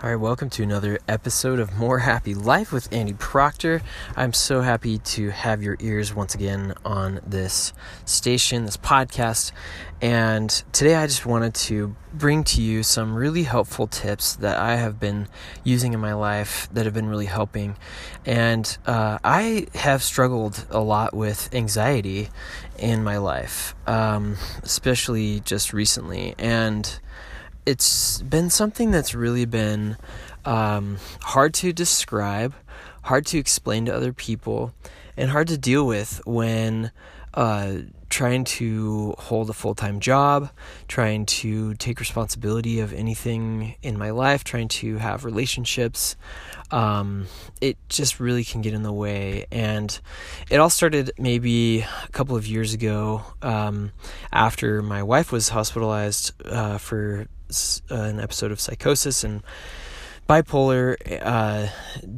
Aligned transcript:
All 0.00 0.08
right, 0.08 0.14
welcome 0.14 0.48
to 0.50 0.62
another 0.62 1.00
episode 1.08 1.58
of 1.58 1.76
More 1.76 1.98
Happy 1.98 2.32
Life 2.32 2.70
with 2.70 2.86
Andy 2.92 3.14
Proctor. 3.14 3.82
I'm 4.14 4.32
so 4.32 4.60
happy 4.60 4.98
to 4.98 5.30
have 5.30 5.60
your 5.60 5.76
ears 5.80 6.14
once 6.14 6.36
again 6.36 6.74
on 6.84 7.20
this 7.26 7.72
station, 8.04 8.64
this 8.64 8.76
podcast. 8.76 9.50
And 10.00 10.50
today 10.70 10.94
I 10.94 11.08
just 11.08 11.26
wanted 11.26 11.52
to 11.54 11.96
bring 12.14 12.44
to 12.44 12.62
you 12.62 12.84
some 12.84 13.12
really 13.12 13.42
helpful 13.42 13.88
tips 13.88 14.36
that 14.36 14.56
I 14.56 14.76
have 14.76 15.00
been 15.00 15.26
using 15.64 15.94
in 15.94 15.98
my 15.98 16.14
life 16.14 16.68
that 16.74 16.84
have 16.84 16.94
been 16.94 17.08
really 17.08 17.26
helping. 17.26 17.76
And 18.24 18.78
uh, 18.86 19.18
I 19.24 19.66
have 19.74 20.04
struggled 20.04 20.64
a 20.70 20.78
lot 20.78 21.12
with 21.12 21.52
anxiety 21.52 22.28
in 22.78 23.02
my 23.02 23.18
life, 23.18 23.74
um, 23.88 24.36
especially 24.62 25.40
just 25.40 25.72
recently. 25.72 26.36
And 26.38 27.00
it's 27.68 28.22
been 28.22 28.48
something 28.48 28.90
that's 28.90 29.14
really 29.14 29.44
been 29.44 29.98
um, 30.46 30.96
hard 31.20 31.52
to 31.52 31.70
describe, 31.70 32.54
hard 33.02 33.26
to 33.26 33.36
explain 33.36 33.84
to 33.84 33.94
other 33.94 34.14
people, 34.14 34.72
and 35.18 35.30
hard 35.30 35.48
to 35.48 35.58
deal 35.58 35.86
with 35.86 36.22
when 36.24 36.90
uh, 37.34 37.78
trying 38.10 38.42
to 38.42 39.14
hold 39.18 39.50
a 39.50 39.52
full 39.52 39.74
time 39.74 40.00
job, 40.00 40.50
trying 40.88 41.26
to 41.26 41.74
take 41.74 42.00
responsibility 42.00 42.80
of 42.80 42.92
anything 42.92 43.74
in 43.82 43.98
my 43.98 44.10
life, 44.10 44.44
trying 44.44 44.68
to 44.68 44.96
have 44.96 45.24
relationships. 45.24 46.16
Um, 46.70 47.26
it 47.60 47.76
just 47.88 48.20
really 48.20 48.44
can 48.44 48.62
get 48.62 48.74
in 48.74 48.82
the 48.82 48.92
way. 48.92 49.46
And 49.50 49.98
it 50.50 50.58
all 50.58 50.70
started 50.70 51.12
maybe 51.18 51.80
a 51.80 52.08
couple 52.12 52.36
of 52.36 52.46
years 52.46 52.74
ago 52.74 53.22
um, 53.42 53.92
after 54.32 54.82
my 54.82 55.02
wife 55.02 55.32
was 55.32 55.50
hospitalized 55.50 56.32
uh, 56.44 56.78
for 56.78 57.26
an 57.90 58.20
episode 58.20 58.52
of 58.52 58.60
psychosis 58.60 59.24
and 59.24 59.42
bipolar 60.28 60.96
uh, 61.22 61.68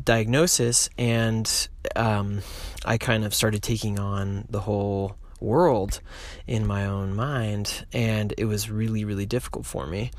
diagnosis, 0.05 0.91
and 0.98 1.69
um, 1.94 2.41
I 2.84 2.98
kind 2.98 3.25
of 3.25 3.34
started 3.34 3.62
taking 3.62 3.98
on 3.98 4.47
the 4.50 4.61
whole 4.61 5.16
world 5.41 6.00
in 6.47 6.66
my 6.66 6.84
own 6.84 7.14
mind, 7.14 7.86
and 7.92 8.34
it 8.36 8.44
was 8.44 8.70
really, 8.70 9.05
really 9.05 9.27
difficult 9.27 9.64
for 9.64 9.86
me 9.86 10.11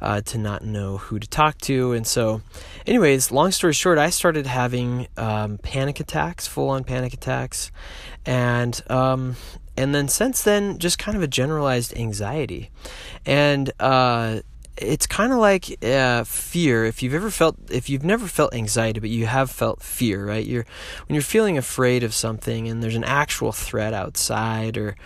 uh, 0.00 0.20
to 0.20 0.38
not 0.38 0.64
know 0.64 0.98
who 0.98 1.18
to 1.18 1.28
talk 1.28 1.58
to. 1.58 1.92
And 1.92 2.06
so, 2.06 2.42
anyways, 2.86 3.32
long 3.32 3.50
story 3.50 3.72
short, 3.72 3.98
I 3.98 4.10
started 4.10 4.46
having 4.46 5.08
um, 5.16 5.58
panic 5.58 6.00
attacks, 6.00 6.46
full 6.46 6.70
on 6.70 6.84
panic 6.84 7.12
attacks, 7.12 7.72
and 8.24 8.80
um, 8.90 9.36
and 9.76 9.94
then 9.94 10.08
since 10.08 10.42
then, 10.42 10.78
just 10.78 10.98
kind 10.98 11.16
of 11.16 11.22
a 11.22 11.28
generalized 11.28 11.96
anxiety, 11.96 12.70
and 13.24 13.70
uh, 13.80 14.40
it's 14.80 15.06
kind 15.06 15.32
of 15.32 15.38
like 15.38 15.82
uh, 15.84 16.24
fear. 16.24 16.84
If 16.84 17.02
you've 17.02 17.14
ever 17.14 17.30
felt, 17.30 17.56
if 17.70 17.88
you've 17.88 18.04
never 18.04 18.26
felt 18.26 18.54
anxiety, 18.54 19.00
but 19.00 19.10
you 19.10 19.26
have 19.26 19.50
felt 19.50 19.82
fear, 19.82 20.26
right? 20.26 20.44
You're 20.44 20.66
when 21.06 21.14
you're 21.14 21.22
feeling 21.22 21.58
afraid 21.58 22.02
of 22.02 22.14
something, 22.14 22.68
and 22.68 22.82
there's 22.82 22.94
an 22.94 23.04
actual 23.04 23.52
threat 23.52 23.94
outside 23.94 24.76
or 24.76 24.96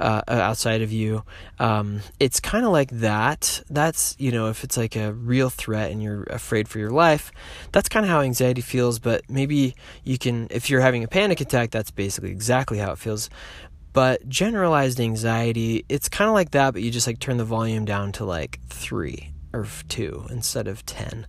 uh, 0.00 0.22
uh 0.28 0.32
outside 0.32 0.82
of 0.82 0.92
you. 0.92 1.24
Um, 1.58 2.00
it's 2.20 2.40
kind 2.40 2.64
of 2.64 2.72
like 2.72 2.90
that. 2.90 3.62
That's 3.70 4.16
you 4.18 4.32
know, 4.32 4.48
if 4.48 4.64
it's 4.64 4.76
like 4.76 4.96
a 4.96 5.12
real 5.12 5.50
threat 5.50 5.90
and 5.90 6.02
you're 6.02 6.24
afraid 6.24 6.68
for 6.68 6.78
your 6.78 6.90
life, 6.90 7.32
that's 7.72 7.88
kind 7.88 8.04
of 8.04 8.10
how 8.10 8.20
anxiety 8.20 8.60
feels. 8.60 8.98
But 8.98 9.28
maybe 9.28 9.74
you 10.04 10.18
can, 10.18 10.48
if 10.50 10.70
you're 10.70 10.80
having 10.80 11.04
a 11.04 11.08
panic 11.08 11.40
attack, 11.40 11.70
that's 11.70 11.90
basically 11.90 12.30
exactly 12.30 12.78
how 12.78 12.92
it 12.92 12.98
feels. 12.98 13.30
But 13.92 14.26
generalized 14.28 15.00
anxiety, 15.00 15.84
it's 15.88 16.08
kind 16.08 16.28
of 16.28 16.34
like 16.34 16.52
that, 16.52 16.72
but 16.72 16.82
you 16.82 16.90
just 16.90 17.06
like 17.06 17.18
turn 17.18 17.36
the 17.36 17.44
volume 17.44 17.84
down 17.84 18.12
to 18.12 18.24
like 18.24 18.58
three 18.68 19.32
or 19.52 19.66
two 19.88 20.26
instead 20.30 20.66
of 20.66 20.84
10. 20.86 21.26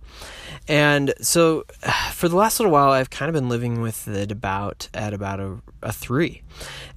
And 0.68 1.14
so 1.20 1.64
for 2.12 2.28
the 2.28 2.36
last 2.36 2.58
little 2.60 2.72
while, 2.72 2.90
I've 2.90 3.10
kind 3.10 3.28
of 3.28 3.34
been 3.34 3.48
living 3.48 3.80
with 3.80 4.08
it 4.08 4.30
about 4.32 4.88
at 4.94 5.12
about 5.12 5.40
a, 5.40 5.58
a 5.82 5.92
three. 5.92 6.42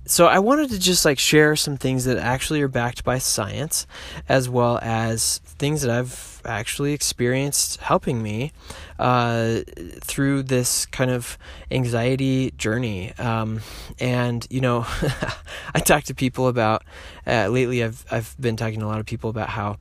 So 0.06 0.28
I 0.28 0.40
wanted 0.40 0.70
to 0.70 0.80
just 0.80 1.04
like 1.04 1.20
share 1.20 1.58
some 1.58 1.76
things 1.76 2.06
that 2.06 2.18
actually 2.18 2.62
are 2.62 2.70
backed 2.70 3.04
by 3.04 3.18
science, 3.18 3.86
as 4.30 4.48
well 4.48 4.80
as 4.82 5.40
things 5.40 5.82
that 5.82 5.92
I've 5.92 6.42
actually 6.46 6.94
experienced 6.94 7.82
helping 7.82 8.24
me 8.24 8.54
uh, 9.00 9.60
through 10.00 10.44
this 10.44 10.86
kind 10.86 11.12
of 11.12 11.38
anxiety 11.70 12.52
journey. 12.52 13.14
Um, 13.18 13.60
and 14.00 14.48
you 14.50 14.62
know, 14.62 14.86
I 15.76 15.80
talk 15.80 16.06
to 16.06 16.16
people 16.16 16.48
about 16.48 16.84
uh, 17.26 17.50
lately. 17.50 17.84
I've 17.84 18.06
I've 18.10 18.36
been 18.40 18.56
talking 18.56 18.80
to 18.80 18.86
a 18.86 18.88
lot 18.88 19.00
of 19.00 19.06
people 19.06 19.30
about 19.30 19.50
how 19.50 19.78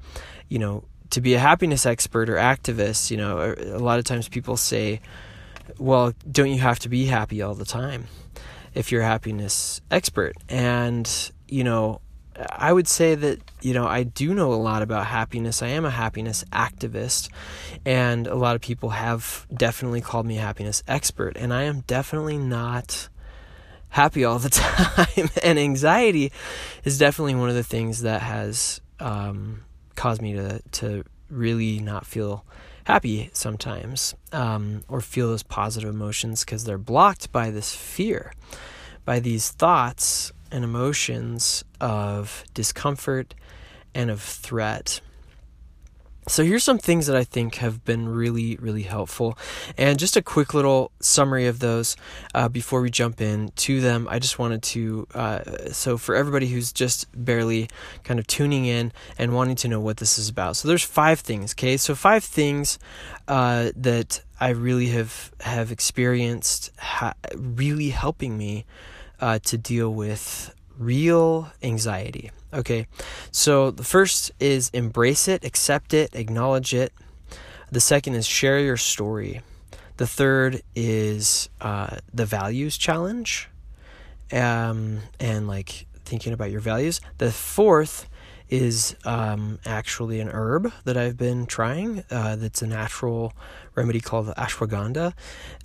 you 0.49 0.59
know 0.59 0.85
to 1.17 1.23
be 1.23 1.33
a 1.33 1.39
happiness 1.39 1.87
expert 1.87 2.29
or 2.29 2.35
activist, 2.35 3.11
you 3.11 3.17
know, 3.17 3.55
a 3.59 3.79
lot 3.79 3.99
of 3.99 4.05
times 4.05 4.29
people 4.29 4.55
say, 4.55 5.01
well, 5.79 6.13
don't 6.31 6.51
you 6.51 6.59
have 6.59 6.79
to 6.81 6.91
be 6.91 7.07
happy 7.07 7.41
all 7.41 7.55
the 7.55 7.65
time 7.65 8.07
if 8.75 8.93
you're 8.93 9.01
a 9.01 9.07
happiness 9.07 9.81
expert? 9.91 10.35
And, 10.51 11.11
you 11.49 11.65
know, 11.65 12.03
I 12.51 12.71
would 12.71 12.87
say 12.87 13.15
that, 13.15 13.41
you 13.63 13.73
know, 13.73 13.87
I 13.87 14.03
do 14.03 14.35
know 14.35 14.53
a 14.53 14.61
lot 14.61 14.83
about 14.83 15.07
happiness. 15.07 15.63
I 15.63 15.69
am 15.69 15.87
a 15.87 15.91
happiness 15.91 16.45
activist, 16.53 17.31
and 17.87 18.27
a 18.27 18.35
lot 18.35 18.55
of 18.55 18.61
people 18.61 18.91
have 18.91 19.47
definitely 19.51 20.03
called 20.03 20.27
me 20.27 20.37
a 20.37 20.43
happiness 20.43 20.83
expert, 20.87 21.39
and 21.39 21.51
I 21.51 21.63
am 21.63 21.81
definitely 21.87 22.37
not 22.37 23.09
happy 23.89 24.23
all 24.23 24.39
the 24.39 24.51
time. 25.17 25.31
and 25.43 25.59
anxiety 25.59 26.31
is 26.85 26.99
definitely 26.99 27.37
one 27.37 27.49
of 27.49 27.55
the 27.55 27.65
things 27.65 28.03
that 28.03 28.21
has 28.21 28.83
um, 29.01 29.63
caused 29.97 30.23
me 30.23 30.35
to 30.35 30.61
to 30.73 31.05
really 31.29 31.81
not 31.81 32.07
feel 32.07 32.45
happy 32.85 33.31
sometimes 33.33 34.15
um, 34.33 34.83
or 34.89 35.01
feel 35.01 35.29
those 35.29 35.43
positive 35.43 35.91
emotions 35.91 36.45
because 36.45 36.65
they're 36.65 36.79
blocked 36.79 37.33
by 37.33 37.51
this 37.51 37.75
fear, 37.75 38.33
by 39.05 39.19
these 39.19 39.51
thoughts 39.51 40.31
and 40.53 40.63
emotions 40.63 41.65
of 41.81 42.45
discomfort 42.55 43.35
and 43.95 44.09
of 44.11 44.21
threat. 44.21 45.01
So, 46.29 46.43
here's 46.45 46.65
some 46.65 46.79
things 46.79 47.07
that 47.07 47.15
I 47.15 47.23
think 47.23 47.57
have 47.57 47.85
been 47.85 48.09
really, 48.09 48.57
really 48.57 48.83
helpful. 48.83 49.39
And 49.79 49.97
just 49.97 50.17
a 50.17 50.23
quick 50.23 50.55
little 50.55 50.91
summary 50.99 51.47
of 51.47 51.61
those 51.61 51.97
uh, 52.35 52.49
before 52.49 52.81
we 52.81 52.91
jump 52.91 53.21
in 53.21 53.53
to 53.55 53.81
them. 53.81 54.09
I 54.11 54.19
just 54.19 54.37
wanted 54.37 54.61
to, 54.65 55.07
uh, 55.15 55.71
so 55.71 55.97
for 55.97 56.17
everybody 56.17 56.49
who's 56.49 56.73
just 56.73 57.07
barely 57.15 57.69
kind 58.03 58.19
of 58.19 58.27
tuning 58.27 58.65
in 58.65 58.93
and 59.17 59.35
wanting 59.35 59.55
to 59.55 59.69
know 59.69 59.79
what 59.79 59.99
this 59.99 60.19
is 60.19 60.29
about. 60.29 60.57
So, 60.57 60.67
there's 60.67 60.83
five 60.83 61.21
things, 61.21 61.55
okay? 61.55 61.77
So, 61.77 61.95
five 61.95 62.25
things 62.25 62.81
uh, 63.29 63.71
that 63.77 64.21
I 64.41 64.49
really 64.49 64.89
have, 64.89 65.31
have 65.43 65.71
experienced 65.71 66.73
ha- 66.77 67.15
really 67.37 67.91
helping 67.91 68.37
me 68.37 68.67
uh, 69.21 69.39
to 69.45 69.57
deal 69.57 69.95
with 69.95 70.53
real 70.79 71.51
anxiety. 71.63 72.31
Okay, 72.53 72.87
so 73.31 73.71
the 73.71 73.85
first 73.85 74.31
is 74.41 74.71
embrace 74.71 75.29
it, 75.29 75.45
accept 75.45 75.93
it, 75.93 76.15
acknowledge 76.15 76.73
it. 76.73 76.93
The 77.71 77.81
second 77.81 78.15
is 78.15 78.27
share 78.27 78.61
your 78.61 78.77
story. 78.77 79.43
The 79.97 80.07
third 80.07 80.63
is 80.75 81.49
uh, 81.61 81.97
the 82.13 82.27
values 82.27 82.77
challenge, 82.77 83.49
um, 84.33 85.01
and 85.19 85.49
like 85.49 85.87
thinking 86.05 86.33
about 86.33 86.51
your 86.51 86.61
values. 86.61 87.01
The 87.19 87.33
fourth 87.33 88.09
is 88.49 88.95
um, 89.05 89.59
actually 89.67 90.21
an 90.21 90.29
herb 90.29 90.73
that 90.85 90.97
I've 90.97 91.17
been 91.17 91.47
trying. 91.47 92.05
Uh, 92.11 92.37
that's 92.37 92.63
a 92.63 92.67
natural 92.67 93.33
remedy 93.75 94.01
called 94.01 94.29
ashwagandha. 94.29 95.15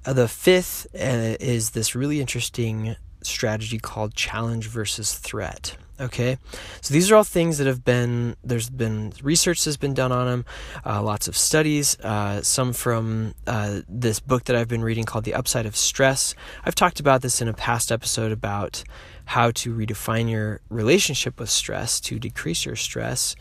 Uh, 0.05 0.13
the 0.13 0.27
fifth 0.27 0.87
uh, 0.95 1.37
is 1.39 1.71
this 1.71 1.95
really 1.95 2.19
interesting 2.19 2.95
strategy 3.23 3.79
called 3.79 4.15
challenge 4.15 4.67
versus 4.67 5.13
threat. 5.13 5.77
Okay, 5.99 6.39
so 6.81 6.95
these 6.95 7.11
are 7.11 7.15
all 7.15 7.23
things 7.23 7.59
that 7.59 7.67
have 7.67 7.85
been 7.85 8.35
there's 8.43 8.71
been 8.71 9.13
research 9.21 9.63
that's 9.63 9.77
been 9.77 9.93
done 9.93 10.11
on 10.11 10.25
them, 10.25 10.45
uh, 10.83 10.99
lots 11.03 11.27
of 11.27 11.37
studies, 11.37 11.99
uh, 11.99 12.41
some 12.41 12.73
from 12.73 13.35
uh, 13.45 13.81
this 13.87 14.19
book 14.19 14.45
that 14.45 14.55
I've 14.55 14.67
been 14.67 14.83
reading 14.83 15.03
called 15.03 15.25
The 15.25 15.35
Upside 15.35 15.67
of 15.67 15.75
Stress. 15.75 16.33
I've 16.65 16.73
talked 16.73 16.99
about 16.99 17.21
this 17.21 17.39
in 17.39 17.47
a 17.47 17.53
past 17.53 17.91
episode 17.91 18.31
about 18.31 18.83
how 19.25 19.51
to 19.51 19.75
redefine 19.75 20.27
your 20.27 20.61
relationship 20.69 21.39
with 21.39 21.51
stress 21.51 21.99
to 22.01 22.17
decrease 22.17 22.65
your 22.65 22.75
stress, 22.75 23.35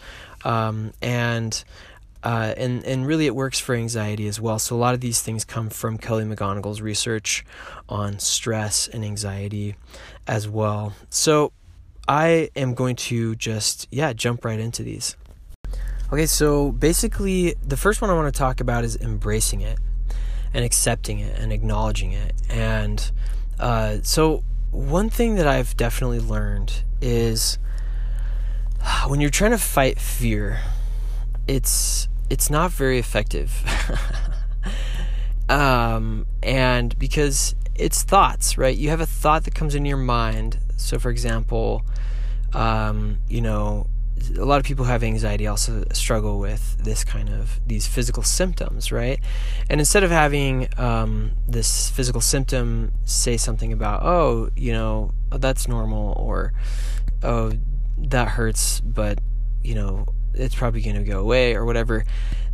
um, 0.45 0.93
and 1.01 1.65
uh, 2.23 2.55
and 2.57 2.85
and 2.85 3.07
really 3.07 3.27
it 3.27 3.35
works 3.35 3.59
for 3.59 3.75
anxiety 3.75 4.27
as 4.27 4.41
well. 4.41 4.59
So 4.59 4.77
a 4.77 4.79
lot 4.79 4.95
of 4.95 5.01
these 5.01 5.23
things 5.23 5.45
come 5.45 5.71
from 5.71 5.99
Kelly 5.99 6.25
McGonigal's 6.25 6.83
research 6.83 7.45
on 7.89 8.19
stress 8.19 8.89
and 8.89 9.05
anxiety 9.05 9.77
as 10.27 10.49
well. 10.49 10.95
So 11.09 11.53
I 12.07 12.51
am 12.57 12.75
going 12.75 12.97
to 12.97 13.37
just 13.37 13.89
yeah 13.91 14.13
jump 14.13 14.45
right 14.45 14.61
into 14.61 14.83
these. 14.83 15.17
Okay, 16.13 16.27
so 16.27 16.73
basically 16.73 17.55
the 17.63 17.77
first 17.77 18.03
one 18.03 18.11
I 18.11 18.15
want 18.15 18.33
to 18.33 18.39
talk 18.39 18.61
about 18.61 18.85
is 18.85 18.97
embracing 18.97 19.61
it 19.61 19.79
and 20.53 20.65
accepting 20.65 21.21
it 21.21 21.39
and 21.39 21.53
acknowledging 21.53 22.13
it. 22.13 22.35
And 22.51 23.11
uh, 23.61 23.99
so 24.03 24.43
one 24.73 25.09
thing 25.09 25.37
that 25.37 25.47
I've 25.47 25.77
definitely 25.77 26.21
learned 26.21 26.83
is 27.01 27.59
when 29.07 29.21
you're 29.21 29.31
trying 29.31 29.53
to 29.53 29.59
fight 29.59 29.99
fear, 29.99 30.61
it's 31.47 32.09
it's 32.31 32.49
not 32.49 32.71
very 32.71 32.99
effective. 32.99 33.53
um, 35.49 36.25
and 36.43 36.99
because 36.99 37.55
it's 37.75 38.03
thoughts, 38.03 38.57
right? 38.57 38.77
You 38.77 38.91
have 38.91 39.01
a 39.01 39.07
thought 39.07 39.45
that 39.45 39.55
comes 39.55 39.75
into 39.75 39.89
your 39.89 39.99
mind. 39.99 40.59
So, 40.77 40.99
for 40.99 41.11
example, 41.11 41.85
um, 42.55 43.19
you 43.29 43.41
know, 43.41 43.89
a 44.39 44.45
lot 44.45 44.61
of 44.61 44.65
people 44.65 44.85
who 44.85 44.91
have 44.91 45.03
anxiety 45.03 45.47
also 45.47 45.85
struggle 45.93 46.39
with 46.39 46.77
this 46.79 47.05
kind 47.05 47.29
of 47.29 47.61
these 47.67 47.87
physical 47.87 48.23
symptoms, 48.23 48.93
right? 48.93 49.19
And 49.69 49.81
instead 49.81 50.05
of 50.05 50.11
having 50.11 50.69
um, 50.77 51.33
this 51.49 51.91
physical 51.91 52.21
symptom 52.21 52.93
say 53.05 53.37
something 53.37 53.73
about, 53.73 54.03
oh, 54.03 54.51
you 54.57 54.73
know, 54.73 55.13
oh, 55.33 55.39
that's 55.39 55.67
normal, 55.67 56.13
or 56.13 56.53
oh, 57.23 57.53
that 57.99 58.29
hurts, 58.29 58.81
but 58.81 59.21
you 59.63 59.75
know, 59.75 60.07
it's 60.41 60.55
probably 60.55 60.81
going 60.81 60.97
to 60.97 61.05
go 61.05 61.21
away 61.21 61.55
or 61.55 61.65
whatever, 61.65 62.05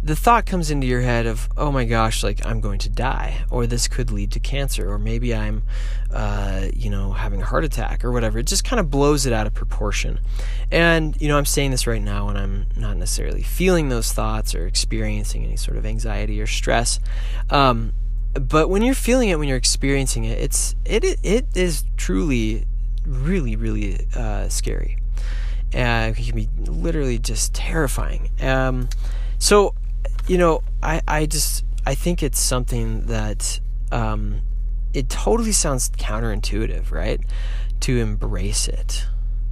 the 0.02 0.14
thought 0.14 0.46
comes 0.46 0.70
into 0.70 0.86
your 0.86 1.00
head 1.00 1.26
of, 1.26 1.48
oh 1.56 1.72
my 1.72 1.84
gosh, 1.84 2.22
like 2.22 2.44
I'm 2.46 2.60
going 2.60 2.78
to 2.80 2.88
die, 2.88 3.44
or 3.50 3.66
this 3.66 3.88
could 3.88 4.12
lead 4.12 4.30
to 4.32 4.40
cancer, 4.40 4.88
or 4.88 4.98
maybe 4.98 5.34
I'm, 5.34 5.64
uh, 6.12 6.66
you 6.74 6.90
know, 6.90 7.12
having 7.12 7.42
a 7.42 7.44
heart 7.44 7.64
attack 7.64 8.04
or 8.04 8.12
whatever. 8.12 8.38
It 8.38 8.46
just 8.46 8.64
kind 8.64 8.78
of 8.78 8.88
blows 8.88 9.26
it 9.26 9.32
out 9.32 9.48
of 9.48 9.54
proportion. 9.54 10.20
And, 10.70 11.20
you 11.20 11.26
know, 11.26 11.36
I'm 11.36 11.44
saying 11.44 11.72
this 11.72 11.88
right 11.88 12.00
now 12.00 12.28
and 12.28 12.38
I'm 12.38 12.66
not 12.76 12.96
necessarily 12.96 13.42
feeling 13.42 13.88
those 13.88 14.12
thoughts 14.12 14.54
or 14.54 14.66
experiencing 14.66 15.44
any 15.44 15.56
sort 15.56 15.76
of 15.76 15.84
anxiety 15.84 16.40
or 16.40 16.46
stress. 16.46 17.00
Um, 17.50 17.92
but 18.34 18.68
when 18.68 18.82
you're 18.82 18.94
feeling 18.94 19.30
it, 19.30 19.38
when 19.40 19.48
you're 19.48 19.56
experiencing 19.56 20.24
it, 20.24 20.38
it's, 20.38 20.76
it, 20.84 21.04
it 21.24 21.46
is 21.54 21.84
truly, 21.96 22.64
really, 23.04 23.56
really 23.56 24.06
uh, 24.14 24.48
scary 24.48 24.98
uh, 25.76 26.10
it 26.10 26.16
can 26.16 26.34
be 26.34 26.48
literally 26.58 27.18
just 27.18 27.54
terrifying. 27.54 28.30
Um, 28.40 28.88
so, 29.38 29.74
you 30.26 30.38
know, 30.38 30.62
I, 30.82 31.02
I 31.06 31.26
just 31.26 31.64
I 31.84 31.94
think 31.94 32.22
it's 32.22 32.40
something 32.40 33.06
that 33.06 33.60
um, 33.92 34.40
it 34.92 35.08
totally 35.08 35.52
sounds 35.52 35.90
counterintuitive, 35.90 36.90
right? 36.90 37.20
To 37.80 37.98
embrace 37.98 38.66
it 38.66 39.06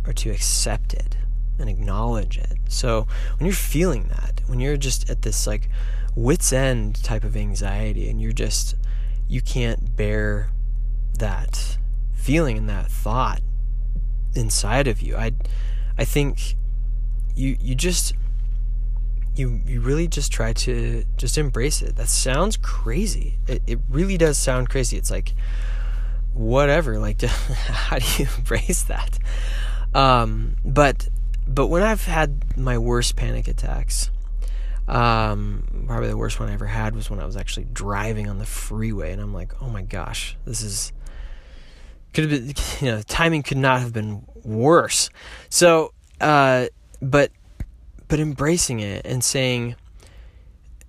or 0.06 0.12
to 0.14 0.30
accept 0.30 0.94
it 0.94 1.16
and 1.58 1.68
acknowledge 1.68 2.38
it. 2.38 2.58
So 2.68 3.06
when 3.38 3.46
you're 3.46 3.54
feeling 3.54 4.08
that, 4.08 4.40
when 4.46 4.58
you're 4.60 4.76
just 4.76 5.08
at 5.08 5.22
this 5.22 5.46
like 5.46 5.68
wits 6.16 6.52
end 6.52 7.02
type 7.02 7.24
of 7.24 7.36
anxiety, 7.36 8.08
and 8.08 8.20
you're 8.20 8.32
just 8.32 8.74
you 9.28 9.40
can't 9.40 9.96
bear 9.96 10.50
that 11.18 11.78
feeling 12.14 12.58
and 12.58 12.68
that 12.68 12.90
thought 12.90 13.40
inside 14.34 14.88
of 14.88 15.00
you, 15.02 15.16
I 15.16 15.32
I 15.98 16.04
think 16.04 16.56
you 17.34 17.56
you 17.60 17.74
just 17.74 18.14
you 19.36 19.60
you 19.66 19.80
really 19.80 20.08
just 20.08 20.32
try 20.32 20.52
to 20.52 21.04
just 21.16 21.38
embrace 21.38 21.82
it. 21.82 21.96
That 21.96 22.08
sounds 22.08 22.56
crazy. 22.56 23.38
It 23.46 23.62
it 23.66 23.78
really 23.88 24.16
does 24.16 24.38
sound 24.38 24.68
crazy. 24.68 24.96
It's 24.96 25.10
like 25.10 25.34
whatever. 26.32 26.98
Like 26.98 27.20
how 27.22 27.98
do 27.98 28.22
you 28.22 28.28
embrace 28.36 28.84
that? 28.84 29.18
Um, 29.94 30.56
but 30.64 31.08
but 31.46 31.66
when 31.66 31.82
I've 31.82 32.04
had 32.04 32.56
my 32.56 32.78
worst 32.78 33.16
panic 33.16 33.48
attacks, 33.48 34.10
um, 34.88 35.84
probably 35.86 36.08
the 36.08 36.16
worst 36.16 36.40
one 36.40 36.48
I 36.48 36.54
ever 36.54 36.66
had 36.66 36.94
was 36.94 37.10
when 37.10 37.20
I 37.20 37.26
was 37.26 37.36
actually 37.36 37.66
driving 37.72 38.28
on 38.28 38.38
the 38.38 38.46
freeway, 38.46 39.12
and 39.12 39.20
I'm 39.20 39.32
like, 39.32 39.62
oh 39.62 39.68
my 39.68 39.82
gosh, 39.82 40.36
this 40.44 40.62
is 40.62 40.92
could 42.12 42.30
have 42.30 42.30
been, 42.30 42.54
you 42.80 42.92
know, 42.92 43.02
timing 43.02 43.42
could 43.42 43.58
not 43.58 43.80
have 43.80 43.92
been 43.92 44.26
worse. 44.44 45.10
So, 45.48 45.92
uh, 46.20 46.66
but, 47.00 47.30
but 48.08 48.20
embracing 48.20 48.80
it 48.80 49.04
and 49.04 49.22
saying 49.22 49.76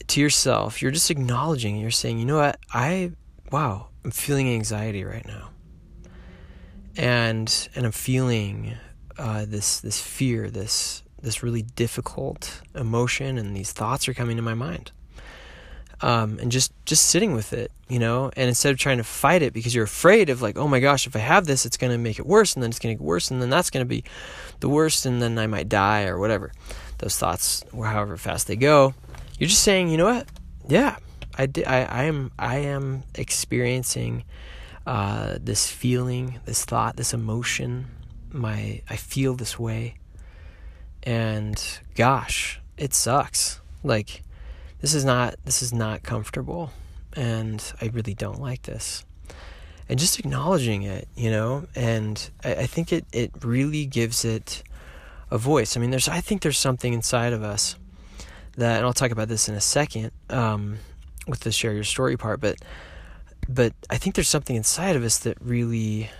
to 0.07 0.22
yourself, 0.22 0.81
you're 0.81 0.92
just 0.92 1.10
acknowledging, 1.10 1.78
you're 1.78 1.92
saying, 1.92 2.19
you 2.19 2.25
know 2.25 2.38
what, 2.38 2.60
I, 2.74 3.12
wow, 3.52 3.88
I'm 4.04 4.12
feeling 4.12 4.50
anxiety 4.50 5.04
right 5.04 5.25
now. 5.25 5.50
And, 6.98 7.69
and 7.75 7.86
I'm 7.86 7.92
feeling, 7.92 8.75
uh, 9.18 9.46
this, 9.48 9.80
this 9.80 10.00
fear, 10.02 10.50
this, 10.50 11.04
this 11.22 11.44
really 11.44 11.63
difficult 11.63 12.62
emotion, 12.74 13.38
and 13.38 13.56
these 13.56 13.72
thoughts 13.72 14.07
are 14.07 14.13
coming 14.13 14.38
to 14.38 14.44
my 14.44 14.54
mind 14.54 14.92
um, 16.01 16.39
and 16.39 16.51
just 16.51 16.74
just 16.86 17.07
sitting 17.07 17.33
with 17.33 17.53
it, 17.53 17.71
you 17.88 18.00
know, 18.00 18.31
and 18.36 18.47
instead 18.47 18.71
of 18.71 18.77
trying 18.77 18.97
to 18.97 19.03
fight 19.03 19.42
it 19.42 19.53
because 19.53 19.74
you're 19.74 19.86
afraid 19.86 20.30
of 20.30 20.42
like, 20.42 20.57
oh 20.57 20.68
my 20.68 20.80
gosh, 20.80 21.07
if 21.07 21.15
I 21.15 21.19
have 21.19 21.45
this, 21.45 21.65
it's 21.65 21.77
gonna 21.77 21.97
make 21.97 22.19
it 22.19 22.25
worse, 22.25 22.53
and 22.53 22.63
then 22.63 22.69
it's 22.69 22.80
gonna 22.80 22.95
get 22.95 23.01
worse, 23.01 23.31
and 23.31 23.42
then 23.42 23.50
that's 23.50 23.69
gonna 23.69 23.86
be 23.86 24.03
the 24.59 24.69
worst, 24.69 25.06
and 25.06 25.21
then 25.21 25.38
I 25.38 25.47
might 25.47 25.69
die 25.69 26.06
or 26.06 26.19
whatever. 26.19 26.51
Those 26.97 27.18
thoughts, 27.18 27.63
or 27.74 27.86
however 27.86 28.18
fast 28.18 28.47
they 28.47 28.56
go, 28.56 28.94
you're 29.39 29.50
just 29.50 29.63
saying, 29.63 29.89
you 29.89 29.97
know 29.97 30.06
what? 30.06 30.27
Yeah, 30.68 30.97
I 31.38 31.47
I, 31.65 31.86
I 31.86 32.03
am 32.03 32.31
I 32.38 32.57
am 32.57 33.03
experiencing 33.15 34.24
uh, 34.86 35.38
this 35.42 35.69
feeling, 35.69 36.39
this 36.45 36.65
thought, 36.65 36.97
this 36.97 37.13
emotion. 37.13 37.88
My 38.31 38.81
I 38.89 38.97
feel 38.97 39.36
this 39.36 39.57
way, 39.57 39.95
and 41.03 41.62
gosh, 41.95 42.59
it 42.77 42.94
sucks. 42.94 43.62
Like 43.83 44.24
this 44.85 44.93
is 44.93 45.03
not 45.03 45.33
this 45.45 45.63
is 45.63 45.73
not 45.73 46.03
comfortable 46.03 46.69
and 47.15 47.73
I 47.81 47.87
really 47.87 48.13
don't 48.13 48.39
like 48.39 48.61
this. 48.61 49.03
And 49.89 49.97
just 49.97 50.19
acknowledging 50.19 50.83
it, 50.83 51.07
you 51.15 51.31
know, 51.31 51.65
and 51.73 52.29
I, 52.43 52.51
I 52.53 52.65
think 52.67 52.93
it, 52.93 53.03
it 53.11 53.31
really 53.43 53.87
gives 53.87 54.23
it 54.23 54.61
a 55.31 55.39
voice. 55.39 55.75
I 55.75 55.79
mean, 55.79 55.89
there's 55.89 56.07
I 56.07 56.21
think 56.21 56.43
there's 56.43 56.59
something 56.59 56.93
inside 56.93 57.33
of 57.33 57.41
us 57.41 57.77
that, 58.57 58.77
and 58.77 58.85
I'll 58.85 58.94
talk 58.94 59.09
about 59.09 59.27
this 59.27 59.49
in 59.49 59.56
a 59.56 59.59
second 59.59 60.11
um, 60.30 60.77
with 61.27 61.39
the 61.39 61.51
share 61.51 61.73
your 61.73 61.83
story 61.83 62.15
part, 62.15 62.39
but 62.39 62.57
but 63.49 63.73
I 63.89 63.97
think 63.97 64.13
there's 64.13 64.30
something 64.30 64.56
inside 64.56 64.95
of 64.95 65.04
us 65.04 65.18
that 65.18 65.42
really, 65.42 66.11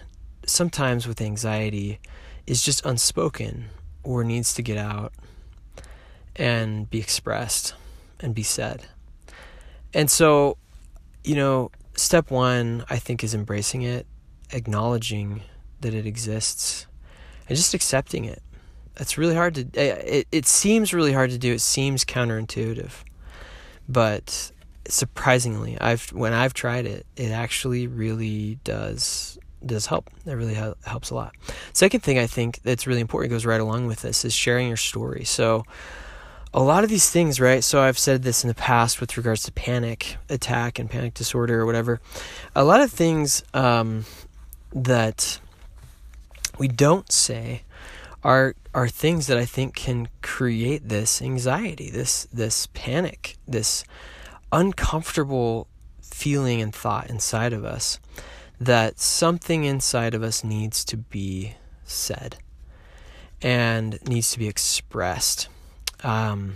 sometimes 0.48 1.08
with 1.08 1.22
anxiety, 1.22 2.00
is 2.48 2.64
just 2.64 2.84
unspoken 2.84 3.66
or 4.02 4.24
needs 4.24 4.56
to 4.56 4.64
get 4.64 4.78
out 4.78 5.14
and 6.36 6.90
be 6.90 6.98
expressed 6.98 7.76
and 8.20 8.34
be 8.34 8.44
said. 8.44 8.86
And 9.94 10.10
so, 10.10 10.58
you 11.24 11.36
know, 11.36 11.72
step 11.96 12.32
one, 12.32 12.86
I 12.90 12.98
think, 12.98 13.24
is 13.24 13.34
embracing 13.34 13.82
it, 13.82 14.06
acknowledging 14.52 15.42
that 15.82 15.94
it 15.94 16.06
exists, 16.06 16.88
and 17.48 17.56
just 17.56 17.74
accepting 17.74 18.26
it. 18.26 18.42
It's 18.98 19.18
really 19.18 19.36
hard 19.36 19.56
to, 19.56 19.68
eh, 19.76 19.94
it, 19.94 20.28
it 20.32 20.46
seems 20.46 20.94
really 20.94 21.14
hard 21.14 21.30
to 21.32 21.38
do. 21.38 21.54
It 21.54 21.62
seems 21.62 22.06
counterintuitive. 22.06 22.92
But 23.88 24.52
surprisingly, 24.88 25.80
I've, 25.80 26.10
when 26.12 26.34
I've 26.34 26.54
tried 26.54 26.86
it, 26.86 27.06
it 27.16 27.32
actually 27.32 27.88
really 27.88 28.60
does 28.64 29.38
does 29.66 29.88
help. 29.88 30.10
It 30.26 30.34
really 30.34 30.54
helps 30.54 31.10
a 31.10 31.16
lot. 31.16 31.34
Second 31.74 32.02
thing 32.02 32.20
I 32.20 32.28
think 32.28 32.60
that's 32.64 32.86
really 32.86 33.02
important 33.02 33.32
goes 33.32 33.46
right 33.46 33.60
along 33.60 33.88
with 33.88 34.02
this 34.02 34.24
is 34.24 34.34
sharing 34.34 34.68
your 34.68 34.78
story. 34.78 35.24
So 35.24 35.64
a 36.56 36.64
lot 36.64 36.86
of 36.86 36.90
these 36.90 37.10
things, 37.10 37.42
right? 37.42 37.62
So 37.62 37.82
I've 37.82 38.00
said 38.00 38.24
this 38.24 38.46
in 38.46 38.48
the 38.48 38.56
past 38.56 39.02
with 39.02 39.18
regards 39.18 39.44
to 39.44 39.52
panic 39.52 40.16
attack 40.30 40.80
and 40.80 40.90
panic 40.90 41.14
disorder 41.14 41.60
or 41.60 41.66
whatever. 41.66 42.00
A 42.56 42.64
lot 42.64 42.80
of 42.80 42.90
things 42.90 43.44
um, 43.54 44.06
that 44.74 45.42
we 46.58 46.70
don't 46.70 47.12
say 47.12 47.64
are 48.24 48.56
are 48.74 48.88
things 48.88 49.28
that 49.28 49.38
I 49.38 49.44
think 49.44 49.76
can 49.76 50.08
create 50.22 50.88
this 50.88 51.22
anxiety, 51.22 51.90
this 51.90 52.26
this 52.32 52.70
panic, 52.74 53.36
this 53.46 53.84
uncomfortable 54.50 55.68
feeling 56.02 56.62
and 56.62 56.74
thought 56.74 57.10
inside 57.10 57.52
of 57.52 57.66
us 57.66 58.00
that 58.62 58.98
something 58.98 59.66
inside 59.66 60.14
of 60.14 60.24
us 60.24 60.42
needs 60.42 60.86
to 60.86 60.96
be 60.96 61.56
said 61.84 62.38
and 63.42 64.00
needs 64.08 64.32
to 64.32 64.40
be 64.40 64.48
expressed 64.48 65.50
um, 66.06 66.56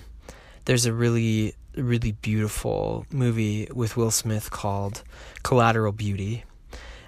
there's 0.65 0.85
a 0.85 0.93
really 0.93 1.55
really 1.75 2.11
beautiful 2.11 3.05
movie 3.11 3.67
with 3.73 3.95
Will 3.95 4.11
Smith 4.11 4.51
called 4.51 5.03
Collateral 5.43 5.91
Beauty, 5.91 6.43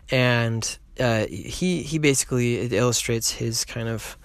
and 0.10 0.78
uh, 1.00 1.26
he 1.28 1.84
he 1.84 1.98
basically 1.98 2.56
it 2.58 2.74
illustrates 2.74 3.32
his 3.32 3.66
kind 3.66 3.88
of 3.88 4.18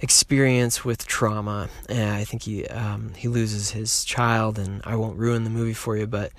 experience 0.00 0.84
with 0.84 1.06
trauma. 1.06 1.68
And 1.88 2.10
I 2.10 2.24
think 2.24 2.42
he 2.42 2.66
um, 2.68 3.12
he 3.16 3.28
loses 3.28 3.70
his 3.70 4.04
child, 4.04 4.58
and 4.58 4.80
I 4.84 4.96
won't 4.96 5.18
ruin 5.18 5.44
the 5.44 5.50
movie 5.50 5.74
for 5.74 5.96
you, 5.96 6.06
but 6.06 6.32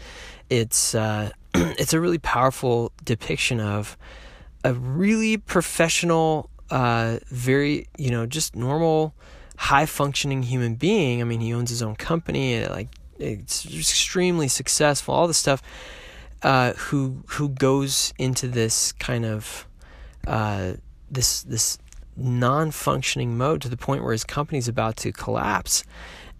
it's 0.50 0.96
uh, 0.96 1.32
it's 1.54 1.94
a 1.94 2.00
really 2.00 2.20
powerful 2.20 2.92
depiction 3.04 3.60
of 3.60 3.98
a 4.64 4.74
really 4.74 5.38
professional, 5.38 6.50
uh, 6.70 7.18
very 7.28 7.88
you 7.98 8.12
know 8.12 8.26
just 8.26 8.56
normal, 8.56 9.14
high 9.58 9.86
functioning 9.86 10.44
human 10.44 10.76
being. 10.76 11.22
I 11.22 11.26
mean, 11.26 11.42
he 11.42 11.54
owns 11.54 11.70
his 11.70 11.82
own 11.82 11.96
company, 11.96 12.66
like 12.66 12.90
it's 13.20 13.66
extremely 13.66 14.48
successful, 14.48 15.14
all 15.14 15.28
this 15.28 15.38
stuff. 15.38 15.62
Uh, 16.44 16.74
who 16.74 17.24
who 17.30 17.50
goes 17.50 18.14
into 18.20 18.48
this 18.48 18.92
kind 18.94 19.26
of 19.26 19.68
uh, 20.28 20.74
this 21.10 21.42
this 21.42 21.80
non-functioning 22.16 23.36
mode 23.38 23.62
to 23.62 23.70
the 23.70 23.78
point 23.78 24.04
where 24.04 24.12
his 24.12 24.24
company's 24.24 24.68
about 24.68 24.98
to 24.98 25.12
collapse, 25.12 25.84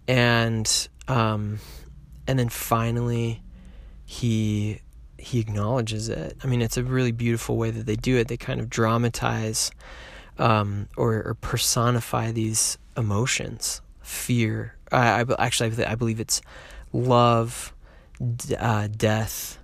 and 0.06 0.88
um, 1.08 1.58
and 2.28 2.38
then 2.38 2.48
finally 2.48 3.42
he 4.06 4.80
he 5.18 5.40
acknowledges 5.40 6.08
it. 6.08 6.36
I 6.44 6.46
mean, 6.46 6.62
it's 6.62 6.76
a 6.76 6.84
really 6.84 7.12
beautiful 7.12 7.56
way 7.56 7.72
that 7.72 7.86
they 7.86 7.96
do 7.96 8.16
it. 8.16 8.28
They 8.28 8.36
kind 8.36 8.60
of 8.60 8.70
dramatize 8.70 9.72
um, 10.38 10.88
or, 10.96 11.14
or, 11.14 11.34
personify 11.40 12.30
these 12.30 12.78
emotions, 12.96 13.80
fear. 14.02 14.74
I, 14.92 15.22
I 15.22 15.24
actually 15.38 15.84
I 15.84 15.94
believe 15.94 16.20
it's 16.20 16.40
love, 16.92 17.72
d- 18.36 18.56
uh, 18.56 18.88
death, 18.88 19.58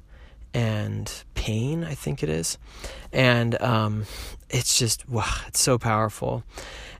and 0.52 1.10
pain. 1.34 1.84
I 1.84 1.94
think 1.94 2.22
it 2.22 2.28
is, 2.28 2.58
and 3.12 3.60
um, 3.62 4.04
it's 4.50 4.78
just 4.78 5.08
wow, 5.08 5.34
it's 5.46 5.60
so 5.60 5.78
powerful. 5.78 6.44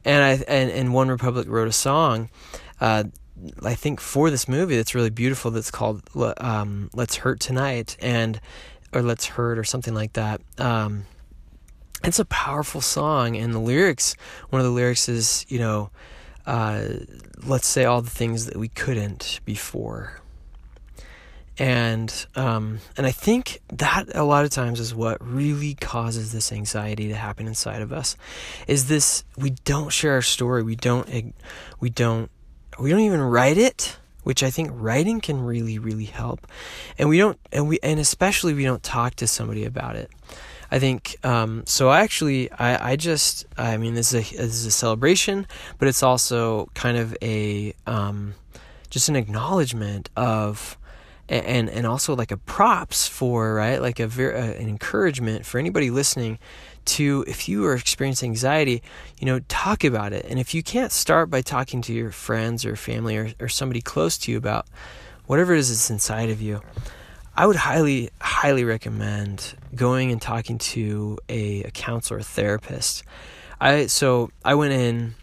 And 0.05 0.23
I 0.23 0.45
and, 0.49 0.71
and 0.71 0.95
One 0.95 1.09
Republic 1.09 1.49
wrote 1.49 1.69
a 1.69 1.73
song. 1.73 2.31
Uh, 2.81 3.05
I 3.63 3.75
think 3.75 4.01
for 4.01 4.31
this 4.31 4.49
movie 4.49 4.77
that's 4.77 4.95
really 4.95 5.11
beautiful 5.11 5.51
that's 5.51 5.71
called 5.71 6.03
um, 6.39 6.91
"Let's 6.95 7.17
Hurt 7.17 7.41
Tonight" 7.41 7.97
and 8.01 8.41
or 8.93 9.03
"Let's 9.03 9.27
Hurt" 9.27 9.59
or 9.59 9.65
something 9.65 9.95
like 9.95 10.15
that. 10.15 10.41
Um, 10.59 11.07
it's 12.05 12.19
a 12.19 12.25
powerful 12.25 12.81
song, 12.81 13.37
and 13.37 13.55
the 13.55 13.59
lyrics. 13.59 14.15
One 14.51 14.61
of 14.61 14.67
the 14.67 14.73
lyrics 14.73 15.09
is, 15.09 15.47
you 15.49 15.59
know, 15.59 15.91
uh, 16.47 16.85
let's 17.45 17.67
say 17.67 17.85
all 17.85 18.03
the 18.03 18.11
things 18.11 18.47
that 18.47 18.57
we 18.57 18.69
couldn't 18.69 19.41
before. 19.45 20.21
And 21.57 22.27
um, 22.35 22.81
and 22.97 23.07
I 23.07 23.13
think 23.13 23.61
that 23.73 24.09
a 24.15 24.25
lot 24.25 24.45
of 24.45 24.51
times 24.51 24.81
is 24.81 24.93
what 24.93 25.25
really 25.25 25.75
causes 25.75 26.33
this 26.33 26.51
anxiety 26.51 27.09
to 27.09 27.15
happen 27.15 27.47
inside 27.47 27.81
of 27.81 27.93
us, 27.93 28.17
is 28.67 28.89
this 28.89 29.25
we 29.37 29.51
don't 29.65 29.91
share 29.93 30.15
our 30.15 30.23
story, 30.23 30.65
we 30.65 30.75
don't 30.75 31.35
we 31.79 31.91
don't 31.91 32.29
we 32.79 32.91
don't 32.91 33.01
even 33.01 33.21
write 33.21 33.59
it 33.59 33.99
which 34.25 34.43
I 34.43 34.51
think 34.51 34.71
writing 34.73 35.21
can 35.21 35.43
really 35.43 35.79
really 35.79 36.07
help 36.07 36.47
and 36.99 37.09
we 37.09 37.19
don't 37.19 37.39
and 37.53 37.69
we 37.69 37.79
and 37.83 38.01
especially 38.01 38.55
we 38.55 38.65
don't 38.65 38.83
talk 38.83 39.15
to 39.17 39.27
somebody 39.27 39.65
about 39.65 39.97
it 39.97 40.11
I 40.75 40.81
think 40.81 41.25
um, 41.25 41.63
so 41.67 41.89
I 41.89 42.01
actually 42.01 42.51
I, 42.51 42.91
I 42.91 42.97
just 42.97 43.47
I 43.57 43.77
mean 43.77 43.95
this 43.95 44.13
is 44.13 44.33
a 44.33 44.37
this 44.37 44.55
is 44.55 44.67
a 44.67 44.73
celebration 44.73 45.47
but 45.79 45.87
it's 45.87 46.03
also 46.03 46.69
kind 46.75 46.97
of 46.97 47.17
a 47.23 47.75
um, 47.87 48.35
just 48.91 49.09
an 49.09 49.15
acknowledgement 49.15 50.11
of 50.17 50.77
and 51.29 51.71
and 51.71 51.87
also 51.87 52.17
like 52.17 52.33
a 52.33 52.37
props 52.37 53.07
for 53.07 53.55
right 53.55 53.81
like 53.81 54.01
a 54.01 54.09
very 54.09 54.35
uh, 54.35 54.61
an 54.61 54.69
encouragement 54.69 55.47
for 55.47 55.61
anybody 55.61 55.93
listening 55.93 56.41
to 56.87 57.25
if 57.29 57.49
you 57.49 57.65
are 57.67 57.77
experiencing 57.77 58.33
anxiety, 58.33 58.83
you 59.21 59.27
know, 59.27 59.39
talk 59.47 59.85
about 59.85 60.13
it. 60.13 60.27
And 60.29 60.41
if 60.41 60.55
you 60.55 60.65
can't 60.65 60.91
start 60.91 61.31
by 61.31 61.41
talking 61.41 61.83
to 61.83 61.93
your 61.93 62.11
friends 62.11 62.65
or 62.65 62.75
family 62.75 63.17
or, 63.17 63.33
or 63.39 63.49
somebody 63.49 63.81
close 63.81 64.19
to 64.19 64.33
you 64.33 64.39
about 64.39 64.67
whatever 65.27 65.55
it 65.55 65.61
is 65.61 65.69
that's 65.69 65.89
inside 65.89 66.31
of 66.31 66.43
you, 66.43 66.63
I 67.37 67.47
would 67.47 67.57
highly, 67.57 68.11
highly 68.21 68.65
recommend 68.65 69.55
going 69.75 70.13
and 70.13 70.23
talking 70.23 70.59
to 70.59 71.19
a, 71.29 71.65
a 71.65 71.71
counselor, 71.73 72.21
a 72.21 72.23
therapist. 72.23 73.03
I 73.61 73.87
so 73.87 74.31
I 74.45 74.55
went 74.55 74.73
in 74.73 75.15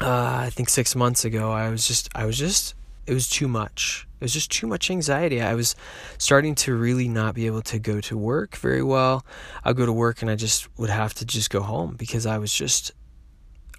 uh, 0.00 0.44
I 0.46 0.50
think 0.50 0.70
six 0.70 0.96
months 0.96 1.24
ago. 1.24 1.50
I 1.52 1.68
was 1.68 1.86
just 1.86 2.08
I 2.14 2.24
was 2.24 2.38
just 2.38 2.74
it 3.06 3.12
was 3.12 3.28
too 3.28 3.48
much. 3.48 4.06
It 4.20 4.24
was 4.24 4.32
just 4.32 4.50
too 4.50 4.66
much 4.66 4.90
anxiety. 4.90 5.42
I 5.42 5.54
was 5.54 5.76
starting 6.16 6.54
to 6.56 6.74
really 6.74 7.08
not 7.08 7.34
be 7.34 7.46
able 7.46 7.62
to 7.62 7.78
go 7.78 8.00
to 8.02 8.16
work 8.16 8.56
very 8.56 8.82
well. 8.82 9.24
I'd 9.64 9.76
go 9.76 9.86
to 9.86 9.92
work 9.92 10.22
and 10.22 10.30
I 10.30 10.36
just 10.36 10.68
would 10.78 10.90
have 10.90 11.12
to 11.14 11.26
just 11.26 11.50
go 11.50 11.60
home 11.60 11.96
because 11.96 12.24
I 12.24 12.38
was 12.38 12.52
just 12.52 12.92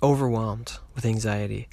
overwhelmed 0.04 0.78
with 0.96 1.06
anxiety. 1.06 1.70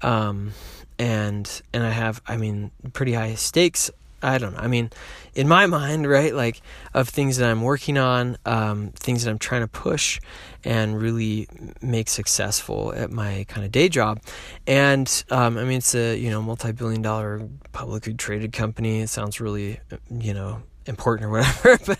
Um, 0.00 0.52
and 0.98 1.60
and 1.74 1.84
I 1.84 1.90
have 1.90 2.22
I 2.26 2.38
mean 2.38 2.70
pretty 2.94 3.12
high 3.12 3.34
stakes 3.34 3.90
I 4.22 4.38
don't 4.38 4.54
know. 4.54 4.60
I 4.60 4.66
mean, 4.66 4.90
in 5.34 5.46
my 5.46 5.66
mind, 5.66 6.08
right, 6.08 6.34
like 6.34 6.62
of 6.94 7.08
things 7.08 7.36
that 7.36 7.50
I'm 7.50 7.62
working 7.62 7.98
on, 7.98 8.38
um, 8.46 8.90
things 8.96 9.24
that 9.24 9.30
I'm 9.30 9.38
trying 9.38 9.60
to 9.60 9.68
push 9.68 10.20
and 10.64 11.00
really 11.00 11.48
make 11.82 12.08
successful 12.08 12.92
at 12.94 13.10
my 13.10 13.44
kind 13.48 13.64
of 13.64 13.72
day 13.72 13.88
job. 13.88 14.20
And 14.66 15.24
um, 15.30 15.58
I 15.58 15.64
mean, 15.64 15.78
it's 15.78 15.94
a 15.94 16.16
you 16.16 16.30
know 16.30 16.42
multi-billion 16.42 17.02
dollar 17.02 17.48
publicly 17.72 18.14
traded 18.14 18.52
company. 18.52 19.00
It 19.00 19.08
sounds 19.08 19.40
really 19.40 19.80
you 20.10 20.34
know 20.34 20.62
important 20.86 21.26
or 21.26 21.30
whatever, 21.30 21.78
but 21.86 21.98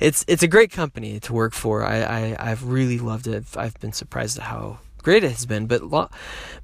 it's 0.00 0.24
it's 0.28 0.42
a 0.42 0.48
great 0.48 0.70
company 0.70 1.18
to 1.20 1.32
work 1.32 1.54
for. 1.54 1.84
I, 1.84 2.02
I 2.02 2.36
I've 2.50 2.64
really 2.64 2.98
loved 2.98 3.26
it. 3.26 3.44
I've 3.56 3.78
been 3.80 3.92
surprised 3.92 4.38
at 4.38 4.44
how 4.44 4.78
great 5.06 5.22
it 5.22 5.30
has 5.30 5.46
been, 5.46 5.68
but 5.68 5.84
lo- 5.84 6.10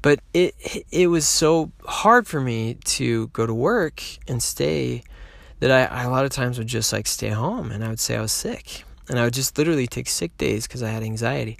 but 0.03 0.19
it 0.35 0.53
it 0.91 1.07
was 1.07 1.29
so 1.29 1.71
hard 1.87 2.27
for 2.27 2.41
me 2.41 2.75
to 2.85 3.29
go 3.29 3.47
to 3.47 3.55
work 3.55 4.03
and 4.27 4.43
stay 4.43 5.01
that 5.61 5.71
I, 5.71 5.85
I 5.85 6.03
a 6.03 6.11
lot 6.11 6.25
of 6.25 6.33
times 6.33 6.59
would 6.59 6.67
just 6.67 6.93
like 6.93 7.07
stay 7.07 7.29
home 7.29 7.71
and 7.71 7.85
I 7.85 7.89
would 7.89 8.01
say 8.01 8.17
I 8.17 8.21
was 8.21 8.33
sick 8.33 8.83
and 9.09 9.17
I 9.17 9.23
would 9.23 9.33
just 9.33 9.57
literally 9.59 9.87
take 9.87 10.09
sick 10.09 10.37
days 10.39 10.67
because 10.67 10.83
I 10.83 10.89
had 10.89 11.05
anxiety. 11.05 11.57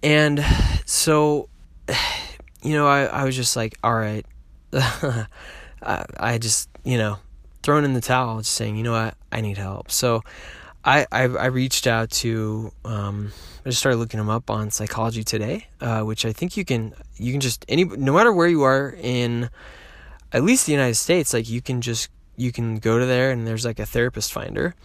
And 0.00 0.44
so, 0.84 1.48
you 2.62 2.74
know, 2.74 2.86
I, 2.86 3.06
I 3.06 3.24
was 3.24 3.34
just 3.34 3.56
like, 3.56 3.76
all 3.82 3.94
right, 3.94 4.24
I, 4.72 5.26
I 6.20 6.38
just, 6.38 6.68
you 6.84 6.98
know, 6.98 7.18
thrown 7.64 7.84
in 7.84 7.94
the 7.94 8.00
towel, 8.00 8.38
just 8.38 8.54
saying, 8.54 8.76
you 8.76 8.84
know 8.84 8.92
what, 8.92 9.16
I 9.32 9.40
need 9.40 9.58
help. 9.58 9.90
So 9.90 10.22
I, 10.86 11.06
I, 11.10 11.22
I 11.24 11.46
reached 11.46 11.88
out 11.88 12.10
to, 12.10 12.72
um, 12.84 13.32
I 13.64 13.70
just 13.70 13.80
started 13.80 13.98
looking 13.98 14.18
them 14.18 14.30
up 14.30 14.48
on 14.48 14.70
Psychology 14.70 15.24
Today, 15.24 15.66
uh, 15.80 16.02
which 16.02 16.24
I 16.24 16.32
think 16.32 16.56
you 16.56 16.64
can 16.64 16.94
you 17.16 17.32
can 17.32 17.40
just 17.40 17.64
any 17.68 17.84
no 17.84 18.12
matter 18.12 18.32
where 18.32 18.46
you 18.46 18.62
are 18.62 18.94
in 19.02 19.50
at 20.32 20.44
least 20.44 20.66
the 20.66 20.72
United 20.72 20.94
States, 20.94 21.34
like 21.34 21.48
you 21.48 21.60
can 21.60 21.80
just 21.80 22.08
you 22.36 22.52
can 22.52 22.76
go 22.76 22.98
to 23.00 23.06
there 23.06 23.32
and 23.32 23.46
there's 23.46 23.64
like 23.64 23.80
a 23.80 23.86
therapist 23.86 24.32
finder 24.32 24.76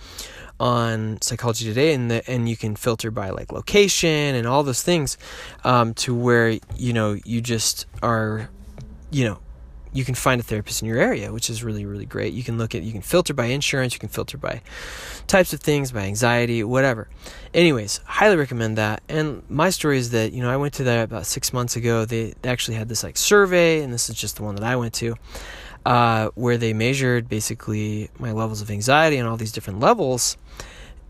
on 0.59 1.21
Psychology 1.21 1.65
Today, 1.65 1.93
and 1.93 2.09
the, 2.09 2.27
and 2.29 2.49
you 2.49 2.57
can 2.57 2.75
filter 2.75 3.11
by 3.11 3.29
like 3.29 3.51
location 3.51 4.35
and 4.35 4.47
all 4.47 4.63
those 4.63 4.81
things 4.81 5.19
um, 5.63 5.93
to 5.95 6.15
where 6.15 6.57
you 6.75 6.93
know 6.93 7.15
you 7.23 7.41
just 7.41 7.85
are 8.01 8.49
you 9.11 9.25
know 9.25 9.39
you 9.93 10.05
can 10.05 10.15
find 10.15 10.39
a 10.39 10.43
therapist 10.43 10.81
in 10.81 10.87
your 10.87 10.97
area, 10.97 11.33
which 11.33 11.49
is 11.49 11.63
really, 11.63 11.85
really 11.85 12.05
great. 12.05 12.33
You 12.33 12.43
can 12.43 12.57
look 12.57 12.73
at, 12.73 12.83
you 12.83 12.93
can 12.93 13.01
filter 13.01 13.33
by 13.33 13.45
insurance, 13.45 13.93
you 13.93 13.99
can 13.99 14.09
filter 14.09 14.37
by 14.37 14.61
types 15.27 15.51
of 15.51 15.59
things, 15.59 15.91
by 15.91 16.01
anxiety, 16.01 16.63
whatever. 16.63 17.09
Anyways, 17.53 17.99
highly 18.05 18.37
recommend 18.37 18.77
that. 18.77 19.03
And 19.09 19.43
my 19.49 19.69
story 19.69 19.97
is 19.97 20.11
that, 20.11 20.31
you 20.31 20.41
know, 20.41 20.49
I 20.49 20.57
went 20.57 20.73
to 20.75 20.85
that 20.85 21.03
about 21.03 21.25
six 21.25 21.51
months 21.51 21.75
ago. 21.75 22.05
They, 22.05 22.33
actually 22.43 22.75
had 22.75 22.89
this 22.89 23.03
like 23.03 23.17
survey, 23.17 23.81
and 23.81 23.93
this 23.93 24.09
is 24.09 24.15
just 24.15 24.37
the 24.37 24.43
one 24.43 24.55
that 24.55 24.63
I 24.63 24.75
went 24.75 24.93
to, 24.95 25.15
uh, 25.85 26.29
where 26.35 26.57
they 26.57 26.73
measured 26.73 27.29
basically 27.29 28.09
my 28.17 28.31
levels 28.31 28.61
of 28.61 28.69
anxiety 28.69 29.17
and 29.17 29.27
all 29.27 29.37
these 29.37 29.51
different 29.51 29.79
levels. 29.79 30.37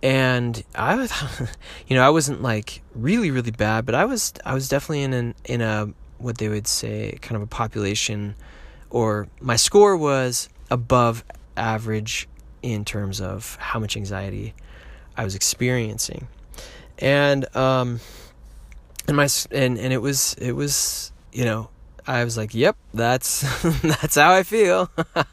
And 0.03 0.63
I 0.75 0.95
was, 0.95 1.11
you 1.87 1.95
know, 1.95 2.03
I 2.03 2.09
wasn't 2.09 2.41
like 2.41 2.81
really, 2.95 3.31
really 3.31 3.51
bad, 3.51 3.85
but 3.85 3.95
I 3.95 4.05
was, 4.05 4.33
I 4.43 4.53
was 4.53 4.67
definitely 4.69 5.03
in 5.03 5.13
an, 5.13 5.35
in 5.45 5.61
a, 5.61 5.89
what 6.17 6.37
they 6.37 6.49
would 6.49 6.67
say, 6.67 7.17
kind 7.21 7.35
of 7.35 7.41
a 7.41 7.47
population 7.47 8.35
or 8.91 9.27
my 9.39 9.55
score 9.55 9.97
was 9.97 10.49
above 10.69 11.23
average 11.57 12.27
in 12.61 12.85
terms 12.85 13.19
of 13.19 13.55
how 13.55 13.79
much 13.79 13.97
anxiety 13.97 14.53
I 15.17 15.23
was 15.23 15.33
experiencing. 15.33 16.27
And 16.99 17.53
um 17.55 17.99
and 19.07 19.17
my 19.17 19.27
and 19.51 19.79
and 19.79 19.93
it 19.93 20.01
was 20.01 20.35
it 20.35 20.51
was, 20.51 21.11
you 21.31 21.45
know, 21.45 21.69
I 22.05 22.23
was 22.23 22.37
like, 22.37 22.53
"Yep, 22.53 22.75
that's 22.93 23.41
that's 23.81 24.15
how 24.15 24.33
I 24.33 24.43
feel." 24.43 24.91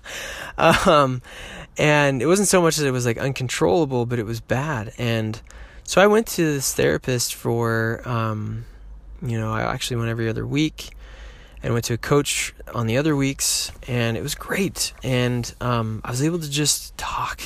um 0.59 1.21
and 1.77 2.23
it 2.23 2.27
wasn't 2.27 2.49
so 2.49 2.63
much 2.63 2.77
that 2.77 2.87
it 2.87 2.93
was 2.93 3.05
like 3.05 3.19
uncontrollable, 3.19 4.07
but 4.07 4.19
it 4.19 4.25
was 4.25 4.41
bad. 4.41 4.93
And 4.99 5.41
so 5.85 6.01
I 6.01 6.07
went 6.07 6.27
to 6.29 6.45
this 6.45 6.73
therapist 6.75 7.35
for 7.35 8.03
um 8.07 8.65
you 9.21 9.39
know, 9.39 9.53
I 9.53 9.63
actually 9.63 9.97
went 9.97 10.11
every 10.11 10.29
other 10.29 10.47
week 10.47 10.91
and 11.63 11.73
went 11.73 11.85
to 11.87 11.95
a 11.95 11.99
coach 11.99 12.55
on 12.75 12.87
the 12.87 12.97
other 12.97 13.17
weeks, 13.17 13.73
and 13.87 14.17
it 14.17 14.23
was 14.23 14.35
great. 14.35 14.93
And 15.03 15.53
um, 15.61 16.01
I 16.05 16.11
was 16.11 16.23
able 16.23 16.39
to 16.39 16.51
just 16.51 16.97
talk, 16.97 17.41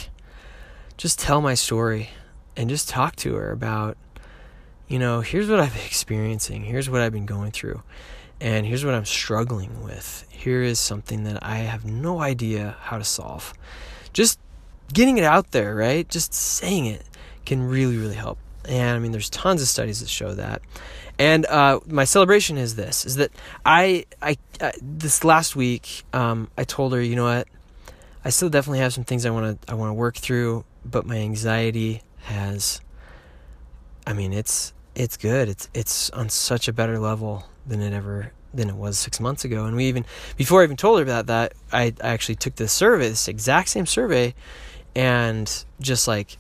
just 0.97 1.19
tell 1.19 1.41
my 1.41 1.55
story, 1.55 2.11
and 2.57 2.69
just 2.69 2.89
talk 2.89 3.17
to 3.17 3.35
her 3.35 3.51
about, 3.51 3.97
you 4.89 4.99
know, 4.99 5.21
here's 5.21 5.49
what 5.49 5.61
I've 5.61 5.75
been 5.75 5.87
experiencing, 5.87 6.65
here's 6.65 6.91
what 6.91 7.01
I've 7.01 7.13
been 7.13 7.27
going 7.27 7.51
through, 7.51 7.83
and 8.41 8.67
here's 8.67 8.85
what 8.85 8.95
I'm 8.95 9.07
struggling 9.07 9.83
with. 9.83 10.27
Here 10.29 10.63
is 10.63 10.79
something 10.79 11.25
that 11.25 11.43
I 11.43 11.57
have 11.59 11.85
no 11.85 12.21
idea 12.21 12.77
how 12.81 12.99
to 12.99 13.05
solve. 13.05 13.55
Just 14.13 14.39
getting 14.93 15.17
it 15.17 15.25
out 15.25 15.53
there, 15.53 15.75
right? 15.75 16.09
Just 16.09 16.35
saying 16.35 16.87
it 16.87 17.05
can 17.47 17.63
really, 17.63 17.97
really 17.97 18.17
help. 18.17 18.39
And 18.69 18.97
I 18.97 18.99
mean, 18.99 19.13
there's 19.13 19.31
tons 19.31 19.63
of 19.63 19.69
studies 19.69 20.01
that 20.01 20.09
show 20.09 20.35
that. 20.35 20.63
And 21.19 21.47
uh, 21.47 21.81
my 21.87 22.05
celebration 22.05 22.59
is 22.59 22.75
this: 22.75 23.05
is 23.05 23.17
that 23.17 23.31
I, 23.65 24.07
I, 24.21 24.37
I 24.61 24.73
this 24.81 25.25
last 25.25 25.55
week, 25.55 26.05
um, 26.13 26.51
I 26.57 26.65
told 26.65 26.93
her, 26.95 27.03
you 27.03 27.17
know 27.17 27.25
what, 27.25 27.49
I 28.25 28.31
still 28.31 28.49
definitely 28.49 28.79
have 28.79 28.93
some 28.93 29.05
things 29.05 29.27
I 29.27 29.31
want 29.31 29.63
to, 29.63 29.71
I 29.71 29.75
want 29.75 29.91
to 29.91 29.95
work 29.95 30.17
through, 30.17 30.65
but 30.85 31.07
my 31.07 31.17
anxiety 31.17 32.03
has, 32.23 32.81
I 34.07 34.13
mean, 34.13 34.33
it's, 34.33 34.73
it's 34.95 35.17
good. 35.17 35.49
It's, 35.49 35.69
it's 35.75 36.11
on 36.11 36.29
such 36.29 36.69
a 36.69 36.73
better 36.73 36.99
level 36.99 37.45
than 37.67 37.81
it 37.81 37.93
ever 37.93 38.33
than 38.55 38.69
it 38.69 38.77
was 38.77 38.99
six 38.99 39.19
months 39.19 39.45
ago. 39.45 39.65
And 39.65 39.77
we 39.77 39.87
even 39.87 40.05
before 40.37 40.61
I 40.61 40.65
even 40.65 40.77
told 40.77 40.99
her 40.99 41.03
about 41.03 41.27
that, 41.27 41.55
I, 41.73 41.95
I 42.03 42.09
actually 42.09 42.35
took 42.35 42.57
this 42.57 42.73
survey, 42.73 43.09
this 43.09 43.27
exact 43.29 43.71
same 43.71 43.87
survey, 43.87 44.35
and 44.95 45.65
just 45.81 46.07
like 46.07 46.37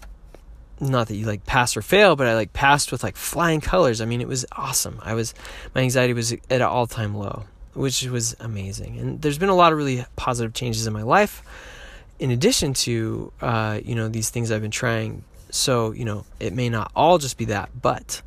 not 0.82 1.08
that 1.08 1.16
you 1.16 1.26
like 1.26 1.46
pass 1.46 1.76
or 1.76 1.82
fail, 1.82 2.16
but 2.16 2.26
I 2.26 2.34
like 2.34 2.52
passed 2.52 2.92
with 2.92 3.02
like 3.02 3.16
flying 3.16 3.60
colors. 3.60 4.00
I 4.00 4.04
mean, 4.04 4.20
it 4.20 4.28
was 4.28 4.44
awesome. 4.52 4.98
I 5.02 5.14
was 5.14 5.34
my 5.74 5.80
anxiety 5.80 6.12
was 6.12 6.32
at 6.32 6.42
an 6.50 6.62
all 6.62 6.86
time 6.86 7.14
low, 7.14 7.44
which 7.74 8.02
was 8.04 8.36
amazing. 8.40 8.98
And 8.98 9.22
there's 9.22 9.38
been 9.38 9.48
a 9.48 9.54
lot 9.54 9.72
of 9.72 9.78
really 9.78 10.04
positive 10.16 10.52
changes 10.52 10.86
in 10.86 10.92
my 10.92 11.02
life, 11.02 11.42
in 12.18 12.30
addition 12.30 12.74
to 12.74 13.32
uh, 13.40 13.80
you 13.84 13.94
know 13.94 14.08
these 14.08 14.30
things 14.30 14.50
I've 14.50 14.62
been 14.62 14.70
trying. 14.70 15.24
So 15.50 15.92
you 15.92 16.04
know 16.04 16.24
it 16.40 16.52
may 16.52 16.68
not 16.68 16.90
all 16.96 17.18
just 17.18 17.38
be 17.38 17.46
that, 17.46 17.70
but 17.80 18.20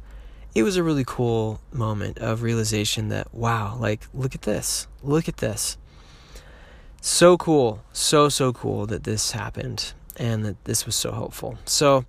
it 0.53 0.63
was 0.63 0.77
a 0.77 0.83
really 0.83 1.03
cool 1.05 1.59
moment 1.73 2.19
of 2.19 2.41
realization 2.41 3.09
that 3.09 3.33
wow, 3.33 3.77
like 3.77 4.07
look 4.13 4.33
at 4.33 4.43
this, 4.43 4.87
look 5.03 5.27
at 5.27 5.37
this. 5.37 5.77
So 7.01 7.37
cool, 7.37 7.83
so 7.91 8.29
so 8.29 8.53
cool 8.53 8.87
that 8.87 9.03
this 9.03 9.31
happened 9.31 9.93
and 10.17 10.45
that 10.45 10.63
this 10.65 10.85
was 10.85 10.95
so 10.95 11.11
helpful. 11.11 11.57
So 11.65 12.05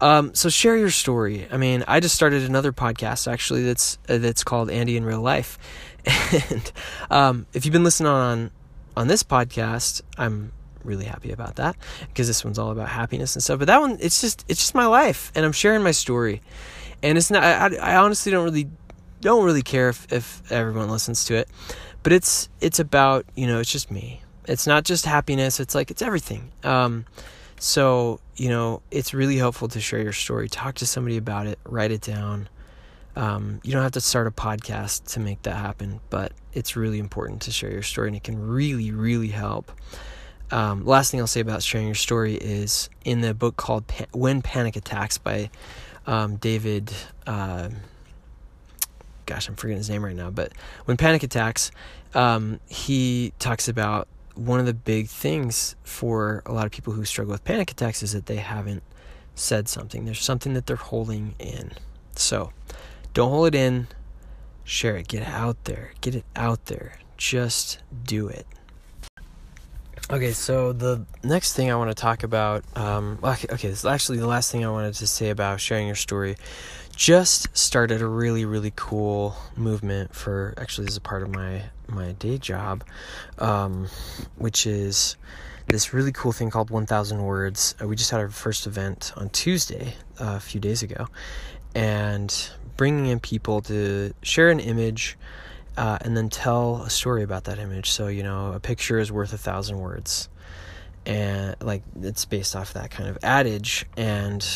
um, 0.00 0.34
so 0.34 0.48
share 0.48 0.76
your 0.76 0.90
story. 0.90 1.46
I 1.50 1.56
mean, 1.56 1.84
I 1.86 2.00
just 2.00 2.14
started 2.14 2.42
another 2.42 2.72
podcast 2.72 3.30
actually 3.30 3.64
that's 3.64 3.98
uh, 4.08 4.18
that's 4.18 4.44
called 4.44 4.70
Andy 4.70 4.96
in 4.96 5.04
Real 5.04 5.20
Life, 5.20 5.58
and 6.50 6.72
um, 7.10 7.46
if 7.52 7.64
you've 7.64 7.72
been 7.72 7.84
listening 7.84 8.08
on 8.08 8.50
on 8.96 9.08
this 9.08 9.22
podcast, 9.22 10.02
I'm 10.18 10.52
really 10.84 11.04
happy 11.04 11.32
about 11.32 11.56
that 11.56 11.76
because 12.08 12.26
this 12.26 12.44
one's 12.44 12.58
all 12.58 12.70
about 12.70 12.88
happiness 12.88 13.36
and 13.36 13.42
stuff. 13.42 13.58
But 13.58 13.66
that 13.66 13.80
one, 13.80 13.98
it's 14.00 14.20
just 14.20 14.44
it's 14.48 14.60
just 14.60 14.74
my 14.74 14.86
life, 14.86 15.32
and 15.34 15.44
I'm 15.44 15.52
sharing 15.52 15.82
my 15.82 15.90
story, 15.90 16.40
and 17.02 17.18
it's 17.18 17.30
not. 17.30 17.42
I, 17.42 17.76
I 17.76 17.96
honestly 17.96 18.32
don't 18.32 18.44
really 18.44 18.68
don't 19.20 19.44
really 19.44 19.62
care 19.62 19.88
if 19.88 20.10
if 20.12 20.50
everyone 20.50 20.90
listens 20.90 21.24
to 21.26 21.34
it, 21.34 21.48
but 22.02 22.12
it's 22.12 22.48
it's 22.60 22.78
about 22.78 23.26
you 23.34 23.46
know 23.46 23.60
it's 23.60 23.70
just 23.70 23.90
me. 23.90 24.22
It's 24.46 24.66
not 24.66 24.84
just 24.84 25.04
happiness. 25.04 25.60
It's 25.60 25.74
like 25.74 25.90
it's 25.90 26.02
everything. 26.02 26.50
Um, 26.64 27.04
so, 27.60 28.20
you 28.36 28.48
know, 28.48 28.80
it's 28.90 29.12
really 29.12 29.36
helpful 29.36 29.68
to 29.68 29.80
share 29.80 30.00
your 30.00 30.14
story. 30.14 30.48
Talk 30.48 30.76
to 30.76 30.86
somebody 30.86 31.18
about 31.18 31.46
it, 31.46 31.58
write 31.64 31.90
it 31.90 32.00
down. 32.00 32.48
Um, 33.14 33.60
you 33.62 33.72
don't 33.72 33.82
have 33.82 33.92
to 33.92 34.00
start 34.00 34.26
a 34.26 34.30
podcast 34.30 35.12
to 35.12 35.20
make 35.20 35.42
that 35.42 35.56
happen, 35.56 36.00
but 36.08 36.32
it's 36.54 36.74
really 36.74 36.98
important 36.98 37.42
to 37.42 37.50
share 37.50 37.70
your 37.70 37.82
story 37.82 38.08
and 38.08 38.16
it 38.16 38.24
can 38.24 38.48
really, 38.48 38.90
really 38.92 39.28
help. 39.28 39.70
Um, 40.50 40.86
last 40.86 41.10
thing 41.10 41.20
I'll 41.20 41.26
say 41.26 41.40
about 41.40 41.62
sharing 41.62 41.86
your 41.86 41.94
story 41.94 42.34
is 42.34 42.88
in 43.04 43.20
the 43.20 43.34
book 43.34 43.58
called 43.58 43.84
When 44.12 44.40
Panic 44.40 44.76
Attacks 44.76 45.18
by 45.18 45.50
um, 46.06 46.36
David. 46.36 46.90
Uh, 47.26 47.68
gosh, 49.26 49.48
I'm 49.48 49.54
forgetting 49.54 49.76
his 49.76 49.90
name 49.90 50.02
right 50.02 50.16
now, 50.16 50.30
but 50.30 50.52
When 50.86 50.96
Panic 50.96 51.22
Attacks, 51.22 51.72
um, 52.14 52.58
he 52.68 53.34
talks 53.38 53.68
about 53.68 54.08
one 54.34 54.60
of 54.60 54.66
the 54.66 54.74
big 54.74 55.08
things 55.08 55.76
for 55.82 56.42
a 56.46 56.52
lot 56.52 56.66
of 56.66 56.72
people 56.72 56.92
who 56.92 57.04
struggle 57.04 57.32
with 57.32 57.44
panic 57.44 57.70
attacks 57.70 58.02
is 58.02 58.12
that 58.12 58.26
they 58.26 58.36
haven't 58.36 58.82
said 59.34 59.68
something. 59.68 60.04
There's 60.04 60.22
something 60.22 60.54
that 60.54 60.66
they're 60.66 60.76
holding 60.76 61.34
in. 61.38 61.72
So 62.16 62.52
don't 63.14 63.30
hold 63.30 63.48
it 63.48 63.54
in, 63.54 63.88
share 64.64 64.96
it, 64.96 65.08
get 65.08 65.22
it 65.22 65.28
out 65.28 65.64
there, 65.64 65.92
get 66.00 66.14
it 66.14 66.24
out 66.36 66.66
there. 66.66 66.98
Just 67.16 67.80
do 68.04 68.28
it. 68.28 68.46
Okay, 70.10 70.32
so 70.32 70.72
the 70.72 71.04
next 71.22 71.52
thing 71.52 71.70
I 71.70 71.76
want 71.76 71.90
to 71.90 71.94
talk 71.94 72.24
about, 72.24 72.64
um, 72.76 73.18
okay, 73.22 73.46
okay, 73.52 73.68
this 73.68 73.80
is 73.80 73.84
actually 73.84 74.18
the 74.18 74.26
last 74.26 74.50
thing 74.50 74.64
I 74.64 74.70
wanted 74.70 74.94
to 74.94 75.06
say 75.06 75.30
about 75.30 75.60
sharing 75.60 75.86
your 75.86 75.94
story. 75.94 76.36
Just 77.00 77.56
started 77.56 78.02
a 78.02 78.06
really, 78.06 78.44
really 78.44 78.74
cool 78.76 79.34
movement 79.56 80.14
for 80.14 80.52
actually, 80.58 80.84
this 80.84 80.92
is 80.92 80.98
a 80.98 81.00
part 81.00 81.22
of 81.22 81.30
my 81.30 81.62
my 81.88 82.12
day 82.12 82.36
job, 82.36 82.84
um, 83.38 83.88
which 84.36 84.66
is 84.66 85.16
this 85.66 85.94
really 85.94 86.12
cool 86.12 86.32
thing 86.32 86.50
called 86.50 86.68
1000 86.68 87.22
Words. 87.22 87.74
Uh, 87.80 87.88
we 87.88 87.96
just 87.96 88.10
had 88.10 88.20
our 88.20 88.28
first 88.28 88.66
event 88.66 89.14
on 89.16 89.30
Tuesday, 89.30 89.94
uh, 90.20 90.34
a 90.36 90.40
few 90.40 90.60
days 90.60 90.82
ago, 90.82 91.06
and 91.74 92.50
bringing 92.76 93.06
in 93.06 93.18
people 93.18 93.62
to 93.62 94.12
share 94.20 94.50
an 94.50 94.60
image 94.60 95.16
uh, 95.78 95.96
and 96.02 96.14
then 96.14 96.28
tell 96.28 96.82
a 96.82 96.90
story 96.90 97.22
about 97.22 97.44
that 97.44 97.58
image. 97.58 97.88
So, 97.88 98.08
you 98.08 98.22
know, 98.22 98.52
a 98.52 98.60
picture 98.60 98.98
is 98.98 99.10
worth 99.10 99.32
a 99.32 99.38
thousand 99.38 99.78
words. 99.78 100.28
And 101.06 101.56
like 101.62 101.82
it's 102.02 102.26
based 102.26 102.54
off 102.54 102.74
that 102.74 102.90
kind 102.90 103.08
of 103.08 103.16
adage. 103.22 103.86
And 103.96 104.46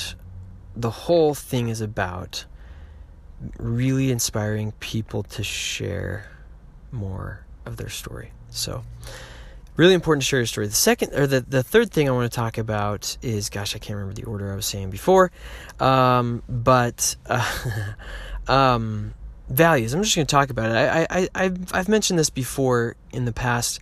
the 0.77 0.91
whole 0.91 1.35
thing 1.35 1.69
is 1.69 1.81
about 1.81 2.45
really 3.59 4.11
inspiring 4.11 4.73
people 4.81 5.23
to 5.23 5.43
share 5.43 6.31
more 6.91 7.45
of 7.67 7.77
their 7.77 7.89
story. 7.89 8.33
So, 8.51 8.85
really 9.77 9.95
important 9.95 10.23
to 10.23 10.27
share 10.27 10.41
your 10.41 10.47
story. 10.47 10.67
The 10.67 10.75
second 10.75 11.15
or 11.15 11.27
the, 11.27 11.41
the 11.41 11.63
third 11.63 11.91
thing 11.91 12.09
I 12.09 12.13
want 12.13 12.31
to 12.31 12.35
talk 12.35 12.59
about 12.59 13.17
is 13.23 13.51
gosh, 13.51 13.75
I 13.75 13.79
can't 13.79 13.97
remember 13.97 14.15
the 14.15 14.27
order 14.27 14.53
I 14.53 14.57
was 14.57 14.67
saying 14.67 14.91
before. 14.91 15.31
Um, 15.81 16.43
but 16.49 17.17
uh, 17.27 17.95
um, 18.49 19.15
values. 19.49 19.95
I'm 19.95 20.03
just 20.03 20.17
going 20.17 20.27
to 20.27 20.31
talk 20.31 20.51
about 20.51 20.71
it. 20.71 20.77
I, 20.77 21.07
I, 21.11 21.29
I've, 21.35 21.75
I've 21.75 21.89
mentioned 21.89 22.19
this 22.19 22.31
before 22.31 22.97
in 23.13 23.25
the 23.25 23.33
past 23.33 23.81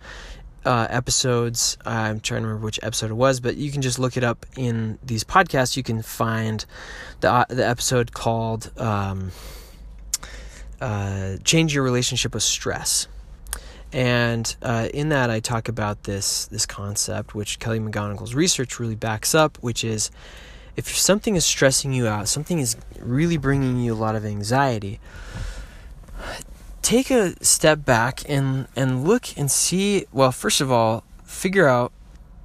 uh, 0.65 0.87
episodes. 0.89 1.77
I'm 1.85 2.19
trying 2.19 2.41
to 2.41 2.47
remember 2.47 2.65
which 2.65 2.79
episode 2.83 3.11
it 3.11 3.15
was, 3.15 3.39
but 3.39 3.57
you 3.57 3.71
can 3.71 3.81
just 3.81 3.99
look 3.99 4.17
it 4.17 4.23
up 4.23 4.45
in 4.57 4.99
these 5.03 5.23
podcasts. 5.23 5.77
You 5.77 5.83
can 5.83 6.01
find 6.01 6.65
the 7.21 7.31
uh, 7.31 7.45
the 7.49 7.67
episode 7.67 8.13
called 8.13 8.71
um, 8.79 9.31
uh, 10.81 11.37
"Change 11.43 11.73
Your 11.73 11.83
Relationship 11.83 12.33
with 12.33 12.43
Stress." 12.43 13.07
And 13.91 14.55
uh, 14.63 14.89
in 14.91 15.09
that, 15.09 15.29
I 15.29 15.39
talk 15.39 15.69
about 15.69 16.03
this 16.03 16.45
this 16.45 16.65
concept, 16.65 17.35
which 17.35 17.59
Kelly 17.59 17.79
McGonigal's 17.79 18.33
research 18.33 18.79
really 18.79 18.95
backs 18.95 19.35
up, 19.35 19.57
which 19.61 19.83
is 19.83 20.09
if 20.75 20.87
something 20.97 21.35
is 21.35 21.45
stressing 21.45 21.93
you 21.93 22.07
out, 22.07 22.27
something 22.27 22.59
is 22.59 22.75
really 22.99 23.37
bringing 23.37 23.79
you 23.79 23.93
a 23.93 23.95
lot 23.95 24.15
of 24.15 24.25
anxiety, 24.25 24.99
take 26.83 27.09
a 27.09 27.43
step 27.43 27.83
back 27.83 28.21
and 28.29 28.67
and 28.75 29.07
look 29.07 29.35
and 29.35 29.49
see. 29.49 30.05
Well, 30.11 30.31
first 30.31 30.61
of 30.61 30.71
all, 30.71 31.03
figure 31.23 31.67
out 31.67 31.91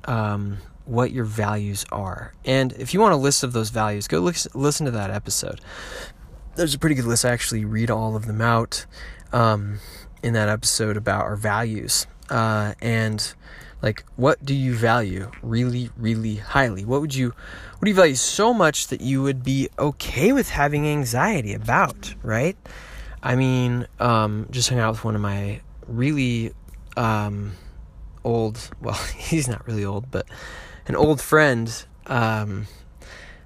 um, 0.06 0.58
what 0.86 1.12
your 1.12 1.26
values 1.26 1.84
are, 1.92 2.32
and 2.46 2.72
if 2.72 2.94
you 2.94 3.00
want 3.00 3.12
a 3.12 3.18
list 3.18 3.44
of 3.44 3.52
those 3.52 3.68
values, 3.68 4.08
go 4.08 4.20
look, 4.20 4.36
listen 4.54 4.86
to 4.86 4.92
that 4.92 5.10
episode. 5.10 5.60
There's 6.56 6.74
a 6.74 6.78
pretty 6.78 6.94
good 6.94 7.04
list. 7.04 7.26
I 7.26 7.30
actually 7.30 7.66
read 7.66 7.90
all 7.90 8.16
of 8.16 8.26
them 8.26 8.40
out. 8.40 8.86
Um, 9.30 9.80
in 10.22 10.32
that 10.34 10.48
episode 10.48 10.96
about 10.96 11.22
our 11.22 11.36
values 11.36 12.06
uh, 12.30 12.74
and 12.80 13.34
like 13.82 14.04
what 14.16 14.44
do 14.44 14.54
you 14.54 14.74
value 14.74 15.30
really 15.42 15.90
really 15.96 16.36
highly 16.36 16.84
what 16.84 17.00
would 17.00 17.14
you 17.14 17.28
what 17.28 17.84
do 17.84 17.90
you 17.90 17.94
value 17.94 18.14
so 18.14 18.52
much 18.52 18.88
that 18.88 19.00
you 19.00 19.22
would 19.22 19.44
be 19.44 19.68
okay 19.78 20.32
with 20.32 20.50
having 20.50 20.86
anxiety 20.86 21.54
about 21.54 22.14
right 22.22 22.56
i 23.22 23.34
mean 23.34 23.86
um, 23.98 24.46
just 24.50 24.68
hung 24.68 24.78
out 24.78 24.92
with 24.92 25.04
one 25.04 25.14
of 25.14 25.20
my 25.20 25.60
really 25.86 26.52
um, 26.96 27.52
old 28.24 28.70
well 28.80 28.98
he's 29.16 29.48
not 29.48 29.66
really 29.66 29.84
old 29.84 30.10
but 30.10 30.26
an 30.86 30.96
old 30.96 31.20
friend 31.20 31.84
um, 32.06 32.66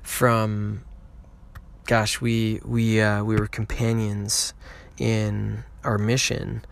from 0.03 0.83
gosh 1.87 2.21
we 2.21 2.61
we 2.65 3.01
uh, 3.01 3.23
we 3.25 3.35
were 3.37 3.47
companions 3.47 4.55
in 4.99 5.65
our 5.85 5.99
mission, 5.99 6.65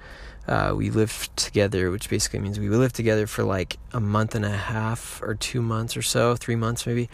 uh, 0.46 0.72
we 0.76 0.90
lived 0.90 1.36
together, 1.36 1.90
which 1.90 2.08
basically 2.08 2.38
means 2.38 2.58
we 2.58 2.68
lived 2.68 2.94
together 2.94 3.26
for 3.26 3.44
like 3.44 3.78
a 3.92 4.00
month 4.00 4.34
and 4.34 4.44
a 4.44 4.50
half 4.50 5.20
or 5.22 5.34
two 5.34 5.62
months 5.62 5.96
or 5.96 6.02
so, 6.02 6.36
three 6.36 6.56
months 6.56 6.86
maybe. 6.86 7.08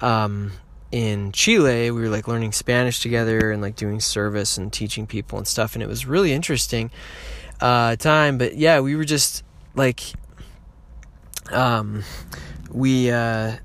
Um, 0.00 0.52
in 0.92 1.32
Chile, 1.32 1.90
we 1.90 2.00
were 2.00 2.08
like 2.08 2.26
learning 2.26 2.52
Spanish 2.52 3.00
together 3.00 3.50
and 3.50 3.62
like 3.62 3.76
doing 3.76 4.00
service 4.00 4.58
and 4.58 4.72
teaching 4.72 5.06
people 5.06 5.38
and 5.38 5.46
stuff, 5.46 5.74
and 5.74 5.82
it 5.82 5.88
was 5.88 6.06
really 6.06 6.32
interesting 6.32 6.90
uh, 7.60 7.96
time. 7.96 8.38
But 8.38 8.56
yeah, 8.56 8.80
we 8.80 8.96
were 8.96 9.04
just 9.04 9.44
like, 9.74 10.02
um, 11.52 12.02
we, 12.70 13.10
uh, 13.10 13.56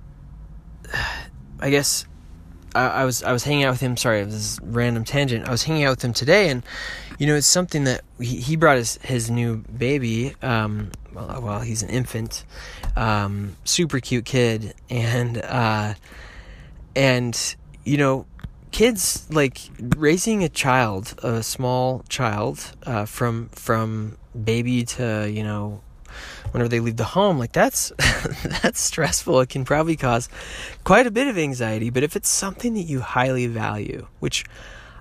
I 1.59 1.69
guess 1.69 2.05
I, 2.75 3.05
was 3.05 3.23
I 3.23 3.31
was 3.31 3.43
hanging 3.43 3.63
out 3.63 3.71
with 3.71 3.81
him. 3.81 3.97
Sorry, 3.97 4.23
was 4.23 4.59
random 4.61 5.03
tangent. 5.03 5.47
I 5.47 5.51
was 5.51 5.63
hanging 5.63 5.85
out 5.85 5.91
with 5.91 6.03
him 6.03 6.13
today, 6.13 6.49
and 6.49 6.63
you 7.17 7.25
know, 7.27 7.35
it's 7.35 7.47
something 7.47 7.85
that 7.85 8.01
he, 8.19 8.37
he 8.37 8.55
brought 8.55 8.77
his 8.77 8.97
his 8.97 9.31
new 9.31 9.57
baby. 9.57 10.35
Um, 10.41 10.91
well, 11.13 11.41
well, 11.41 11.59
he's 11.61 11.81
an 11.81 11.89
infant, 11.89 12.43
um, 12.97 13.55
super 13.63 13.99
cute 13.99 14.25
kid, 14.25 14.73
and 14.89 15.37
uh, 15.37 15.93
and 16.95 17.55
you 17.83 17.97
know, 17.97 18.25
kids 18.71 19.27
like 19.29 19.59
raising 19.97 20.43
a 20.43 20.49
child, 20.49 21.15
a 21.23 21.43
small 21.43 22.03
child, 22.09 22.73
uh, 22.85 23.05
from 23.05 23.49
from 23.49 24.17
baby 24.43 24.83
to 24.83 25.29
you 25.29 25.43
know 25.43 25.81
whenever 26.51 26.69
they 26.69 26.79
leave 26.79 26.95
the 26.95 27.03
home 27.03 27.37
like 27.37 27.51
that's 27.51 27.91
that's 28.61 28.79
stressful. 28.79 29.39
It 29.41 29.49
can 29.49 29.65
probably 29.65 29.95
cause 29.95 30.29
quite 30.83 31.07
a 31.07 31.11
bit 31.11 31.27
of 31.27 31.37
anxiety. 31.37 31.89
But 31.89 32.03
if 32.03 32.15
it's 32.15 32.29
something 32.29 32.73
that 32.75 32.83
you 32.83 33.01
highly 33.01 33.47
value 33.47 34.07
which 34.19 34.45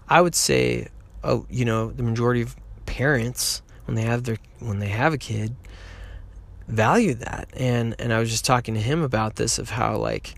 i 0.08 0.20
would 0.20 0.34
say 0.34 0.88
oh 1.22 1.46
you 1.48 1.64
know 1.64 1.90
the 1.90 2.02
majority 2.02 2.42
of 2.42 2.56
parents 2.86 3.62
when 3.86 3.94
they 3.94 4.02
have 4.02 4.24
their 4.24 4.36
when 4.60 4.78
they 4.78 4.88
have 4.88 5.12
a 5.12 5.18
kid 5.18 5.54
value 6.68 7.14
that. 7.14 7.48
And 7.54 7.94
and 7.98 8.12
i 8.12 8.18
was 8.18 8.30
just 8.30 8.44
talking 8.44 8.74
to 8.74 8.80
him 8.80 9.02
about 9.02 9.36
this 9.36 9.58
of 9.58 9.70
how 9.70 9.96
like 9.96 10.34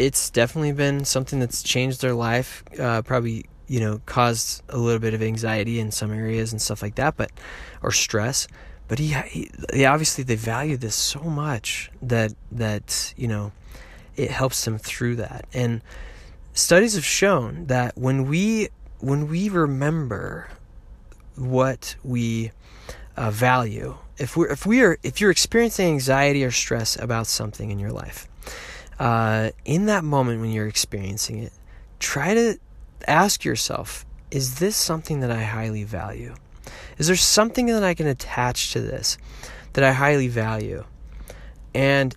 it's 0.00 0.30
definitely 0.30 0.72
been 0.72 1.04
something 1.04 1.38
that's 1.38 1.62
changed 1.62 2.00
their 2.00 2.14
life 2.14 2.64
uh, 2.78 3.02
probably 3.02 3.44
you 3.68 3.78
know 3.78 4.00
caused 4.06 4.62
a 4.70 4.78
little 4.78 4.98
bit 4.98 5.12
of 5.12 5.22
anxiety 5.22 5.78
in 5.78 5.92
some 5.92 6.10
areas 6.10 6.52
and 6.52 6.60
stuff 6.60 6.82
like 6.82 6.94
that 6.96 7.16
but 7.16 7.30
or 7.82 7.92
stress. 7.92 8.48
But 8.88 8.98
he, 8.98 9.14
he, 9.72 9.84
obviously 9.84 10.24
they 10.24 10.34
value 10.34 10.76
this 10.76 10.96
so 10.96 11.20
much 11.20 11.92
that 12.02 12.32
that 12.50 13.14
you 13.16 13.28
know 13.28 13.52
it 14.16 14.30
helps 14.30 14.64
them 14.64 14.78
through 14.78 15.16
that. 15.16 15.46
And 15.52 15.82
studies 16.52 16.94
have 16.94 17.04
shown 17.04 17.66
that 17.66 17.96
when 17.96 18.26
we 18.26 18.70
when 18.98 19.28
we 19.28 19.48
remember 19.48 20.48
what 21.36 21.94
we 22.02 22.50
uh, 23.16 23.30
value 23.30 23.96
if 24.18 24.36
we're 24.36 24.48
if 24.48 24.66
we 24.66 24.82
are 24.82 24.98
if 25.02 25.20
you're 25.20 25.30
experiencing 25.30 25.86
anxiety 25.88 26.44
or 26.44 26.50
stress 26.50 26.98
about 26.98 27.26
something 27.26 27.70
in 27.70 27.78
your 27.78 27.92
life 27.92 28.26
uh, 29.00 29.50
in 29.64 29.86
that 29.86 30.04
moment 30.04 30.40
when 30.40 30.50
you're 30.50 30.68
experiencing 30.68 31.38
it 31.38 31.52
try 31.98 32.34
to 32.34 32.56
ask 33.08 33.44
yourself 33.44 34.06
is 34.30 34.60
this 34.60 34.76
something 34.76 35.18
that 35.20 35.30
i 35.30 35.42
highly 35.42 35.82
value 35.82 36.34
is 36.98 37.06
there 37.06 37.16
something 37.16 37.66
that 37.66 37.82
I 37.82 37.94
can 37.94 38.06
attach 38.06 38.72
to 38.72 38.80
this 38.80 39.16
that 39.72 39.84
I 39.84 39.92
highly 39.92 40.28
value? 40.28 40.84
And 41.74 42.14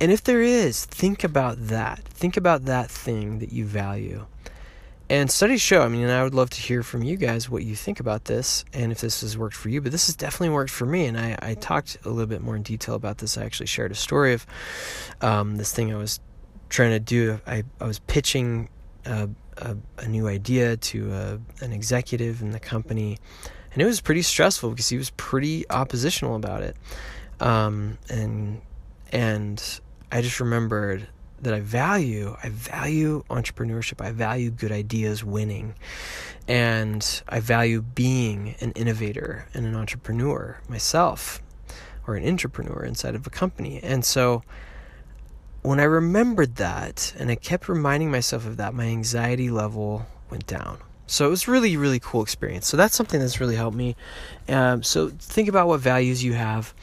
and 0.00 0.12
if 0.12 0.22
there 0.22 0.42
is, 0.42 0.84
think 0.84 1.24
about 1.24 1.68
that. 1.68 2.00
Think 2.04 2.36
about 2.36 2.64
that 2.66 2.90
thing 2.90 3.38
that 3.38 3.52
you 3.52 3.64
value. 3.64 4.26
And 5.08 5.30
studies 5.30 5.60
show, 5.60 5.82
I 5.82 5.88
mean, 5.88 6.02
and 6.02 6.10
I 6.10 6.24
would 6.24 6.34
love 6.34 6.50
to 6.50 6.60
hear 6.60 6.82
from 6.82 7.04
you 7.04 7.16
guys 7.16 7.48
what 7.48 7.62
you 7.62 7.76
think 7.76 8.00
about 8.00 8.24
this 8.24 8.64
and 8.72 8.90
if 8.90 9.00
this 9.00 9.20
has 9.20 9.38
worked 9.38 9.54
for 9.54 9.68
you, 9.68 9.80
but 9.80 9.92
this 9.92 10.06
has 10.06 10.16
definitely 10.16 10.48
worked 10.48 10.72
for 10.72 10.84
me. 10.84 11.06
And 11.06 11.16
I, 11.16 11.38
I 11.40 11.54
talked 11.54 11.98
a 12.04 12.08
little 12.08 12.26
bit 12.26 12.42
more 12.42 12.56
in 12.56 12.62
detail 12.62 12.96
about 12.96 13.18
this. 13.18 13.38
I 13.38 13.44
actually 13.44 13.66
shared 13.66 13.92
a 13.92 13.94
story 13.94 14.32
of 14.32 14.46
um, 15.20 15.56
this 15.58 15.72
thing 15.72 15.94
I 15.94 15.96
was 15.96 16.18
trying 16.70 16.90
to 16.90 16.98
do. 16.98 17.40
I, 17.46 17.62
I 17.80 17.86
was 17.86 18.00
pitching 18.00 18.68
a, 19.04 19.28
a, 19.58 19.76
a 19.98 20.08
new 20.08 20.26
idea 20.26 20.76
to 20.76 21.12
a, 21.12 21.64
an 21.64 21.72
executive 21.72 22.42
in 22.42 22.50
the 22.50 22.60
company 22.60 23.18
and 23.76 23.82
it 23.82 23.86
was 23.86 24.00
pretty 24.00 24.22
stressful 24.22 24.70
because 24.70 24.88
he 24.88 24.96
was 24.96 25.10
pretty 25.10 25.68
oppositional 25.68 26.34
about 26.34 26.62
it. 26.62 26.76
Um, 27.40 27.98
and 28.08 28.62
and 29.12 29.80
I 30.10 30.22
just 30.22 30.40
remembered 30.40 31.06
that 31.42 31.54
I 31.54 31.60
value 31.60 32.36
I 32.42 32.48
value 32.48 33.24
entrepreneurship. 33.28 34.04
I 34.04 34.12
value 34.12 34.50
good 34.50 34.72
ideas 34.72 35.24
winning. 35.24 35.74
And 36.48 37.22
I 37.28 37.40
value 37.40 37.82
being 37.82 38.54
an 38.60 38.72
innovator 38.72 39.46
and 39.52 39.66
an 39.66 39.74
entrepreneur 39.74 40.60
myself 40.68 41.42
or 42.06 42.14
an 42.14 42.26
entrepreneur 42.26 42.84
inside 42.84 43.14
of 43.14 43.26
a 43.26 43.30
company. 43.30 43.80
And 43.82 44.04
so 44.04 44.42
when 45.62 45.80
I 45.80 45.84
remembered 45.84 46.56
that 46.56 47.12
and 47.18 47.30
I 47.30 47.34
kept 47.34 47.68
reminding 47.68 48.10
myself 48.10 48.46
of 48.46 48.56
that, 48.58 48.74
my 48.74 48.84
anxiety 48.84 49.50
level 49.50 50.06
went 50.30 50.46
down. 50.46 50.78
So 51.08 51.26
it 51.26 51.30
was 51.30 51.48
really, 51.48 51.76
really 51.76 52.00
cool 52.00 52.22
experience. 52.22 52.66
So 52.66 52.76
that's 52.76 52.96
something 52.96 53.20
that's 53.20 53.40
really 53.40 53.56
helped 53.56 53.76
me. 53.76 53.96
Um, 54.48 54.82
so 54.82 55.08
think 55.08 55.48
about 55.48 55.68
what 55.68 55.80
values 55.80 56.22
you 56.22 56.34
have 56.34 56.74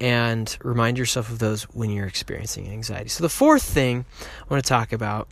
and 0.00 0.56
remind 0.62 0.98
yourself 0.98 1.30
of 1.30 1.38
those 1.38 1.64
when 1.64 1.90
you're 1.90 2.06
experiencing 2.06 2.68
anxiety. 2.68 3.08
So 3.08 3.22
the 3.22 3.28
fourth 3.28 3.62
thing 3.62 4.04
I 4.42 4.52
want 4.52 4.64
to 4.64 4.68
talk 4.68 4.92
about 4.92 5.28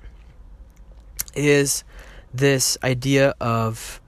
is 1.35 1.85
this 2.33 2.79
idea 2.83 3.35
of 3.41 4.01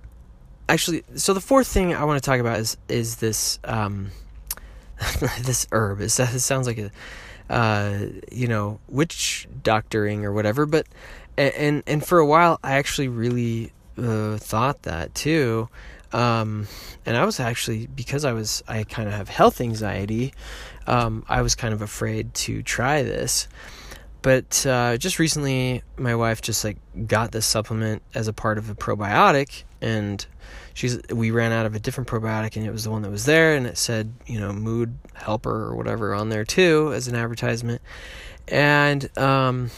actually 0.69 1.05
so 1.15 1.35
the 1.35 1.41
fourth 1.41 1.67
thing 1.67 1.95
I 1.95 2.05
want 2.05 2.23
to 2.23 2.27
talk 2.27 2.41
about 2.41 2.59
is 2.59 2.77
is 2.89 3.17
this 3.17 3.59
um, 3.65 4.11
this 5.43 5.67
herb. 5.73 6.01
It 6.01 6.11
sounds 6.11 6.67
like 6.67 6.79
a 6.79 6.91
uh, 7.51 8.07
you 8.31 8.49
know 8.49 8.81
witch 8.89 9.49
doctoring 9.63 10.25
or 10.25 10.33
whatever, 10.33 10.67
but 10.67 10.87
and 11.37 11.83
and 11.87 12.05
for 12.05 12.19
a 12.19 12.27
while 12.27 12.59
I 12.63 12.75
actually 12.75 13.09
really 13.09 13.73
uh, 13.99 14.39
thought 14.39 14.83
that 14.83 15.15
too. 15.15 15.69
Um, 16.15 16.69
and 17.05 17.17
I 17.17 17.25
was 17.25 17.41
actually 17.41 17.89
because 17.89 18.25
I 18.25 18.33
was 18.33 18.63
I 18.69 18.85
kind 18.85 19.09
of 19.09 19.15
have 19.15 19.29
health 19.29 19.61
anxiety. 19.61 20.33
Um, 20.87 21.25
I 21.29 21.43
was 21.43 21.57
kind 21.57 21.75
of 21.75 21.83
afraid 21.83 22.33
to 22.35 22.63
try 22.63 23.03
this, 23.03 23.49
but 24.23 24.65
uh, 24.65 24.97
just 24.97 25.19
recently, 25.19 25.83
my 25.99 26.15
wife 26.15 26.41
just 26.41 26.65
like 26.65 26.77
got 27.09 27.33
this 27.33 27.45
supplement 27.45 28.01
as 28.15 28.29
a 28.29 28.33
part 28.33 28.59
of 28.59 28.71
a 28.71 28.77
probiotic, 28.77 29.65
and 29.81 30.25
she's 30.73 31.01
we 31.11 31.33
ran 31.33 31.51
out 31.51 31.67
of 31.67 31.75
a 31.75 31.81
different 31.81 32.09
probiotic, 32.09 32.57
and 32.57 32.65
it 32.65 32.71
was 32.71 32.85
the 32.85 32.91
one 32.93 33.03
that 33.03 33.11
was 33.11 33.25
there, 33.25 33.57
and 33.57 33.67
it 33.67 33.77
said 33.77 34.13
you 34.25 34.39
know 34.39 34.53
mood 34.53 34.97
helper 35.15 35.65
or 35.65 35.75
whatever 35.75 36.15
on 36.15 36.29
there 36.29 36.45
too 36.45 36.93
as 36.95 37.09
an 37.09 37.17
advertisement, 37.17 37.83
and 38.47 39.11
um, 39.19 39.69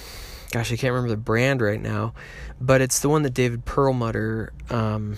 gosh, 0.53 0.70
I 0.70 0.77
can't 0.77 0.92
remember 0.92 1.09
the 1.09 1.16
brand 1.16 1.62
right 1.62 1.81
now, 1.81 2.12
but 2.61 2.83
it's 2.83 3.01
the 3.01 3.09
one 3.09 3.22
that 3.22 3.33
David 3.33 3.64
Perlmutter 3.64 4.53
um, 4.68 5.16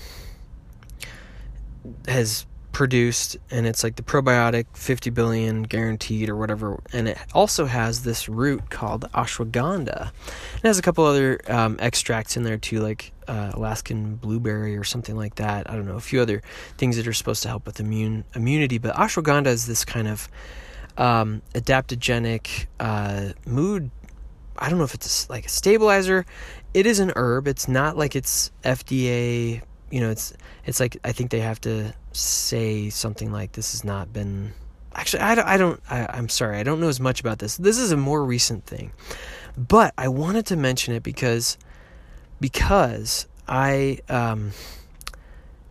has 2.06 2.46
produced, 2.72 3.36
and 3.50 3.66
it's 3.66 3.82
like 3.82 3.96
the 3.96 4.02
probiotic 4.02 4.66
50 4.74 5.10
billion 5.10 5.64
guaranteed 5.64 6.28
or 6.28 6.36
whatever. 6.36 6.80
And 6.92 7.08
it 7.08 7.18
also 7.34 7.66
has 7.66 8.04
this 8.04 8.28
root 8.28 8.70
called 8.70 9.10
ashwagandha. 9.12 10.12
It 10.56 10.62
has 10.62 10.78
a 10.78 10.82
couple 10.82 11.04
other 11.04 11.40
um, 11.48 11.76
extracts 11.80 12.36
in 12.36 12.44
there 12.44 12.58
too, 12.58 12.80
like 12.80 13.12
uh, 13.26 13.50
Alaskan 13.54 14.16
blueberry 14.16 14.76
or 14.76 14.84
something 14.84 15.16
like 15.16 15.36
that. 15.36 15.68
I 15.68 15.74
don't 15.74 15.86
know, 15.86 15.96
a 15.96 16.00
few 16.00 16.20
other 16.20 16.42
things 16.76 16.96
that 16.96 17.08
are 17.08 17.12
supposed 17.12 17.42
to 17.42 17.48
help 17.48 17.66
with 17.66 17.80
immune 17.80 18.24
immunity. 18.34 18.78
But 18.78 18.94
ashwagandha 18.94 19.46
is 19.46 19.66
this 19.66 19.84
kind 19.84 20.06
of 20.06 20.28
um, 20.96 21.42
adaptogenic 21.54 22.66
uh, 22.78 23.32
mood 23.46 23.90
I 24.58 24.68
don't 24.68 24.78
know 24.78 24.84
if 24.84 24.94
it's 24.94 25.30
like 25.30 25.46
a 25.46 25.48
stabilizer. 25.48 26.26
It 26.74 26.84
is 26.84 26.98
an 26.98 27.12
herb. 27.14 27.46
It's 27.46 27.68
not 27.68 27.96
like 27.96 28.16
it's 28.16 28.50
FDA. 28.64 29.62
You 29.90 30.00
know, 30.00 30.10
it's 30.10 30.34
it's 30.64 30.80
like 30.80 30.98
I 31.04 31.12
think 31.12 31.30
they 31.30 31.40
have 31.40 31.60
to 31.62 31.94
say 32.12 32.90
something 32.90 33.32
like 33.32 33.52
this 33.52 33.72
has 33.72 33.84
not 33.84 34.12
been. 34.12 34.52
Actually, 34.94 35.22
I 35.22 35.34
don't. 35.34 35.46
I 35.46 35.56
don't 35.56 35.80
I, 35.90 36.06
I'm 36.10 36.28
sorry. 36.28 36.58
I 36.58 36.62
don't 36.62 36.80
know 36.80 36.88
as 36.88 37.00
much 37.00 37.20
about 37.20 37.38
this. 37.38 37.56
This 37.56 37.78
is 37.78 37.92
a 37.92 37.96
more 37.96 38.24
recent 38.24 38.66
thing, 38.66 38.92
but 39.56 39.94
I 39.96 40.08
wanted 40.08 40.46
to 40.46 40.56
mention 40.56 40.94
it 40.94 41.02
because 41.02 41.56
because 42.40 43.26
I 43.46 44.00
um 44.08 44.52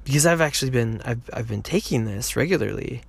because 0.03 0.25
I've 0.25 0.41
actually 0.41 0.71
been 0.71 1.01
I've 1.06 1.30
I've 1.34 1.47
been 1.47 1.63
taking 1.63 2.06
this 2.06 2.36
regularly, 2.36 3.01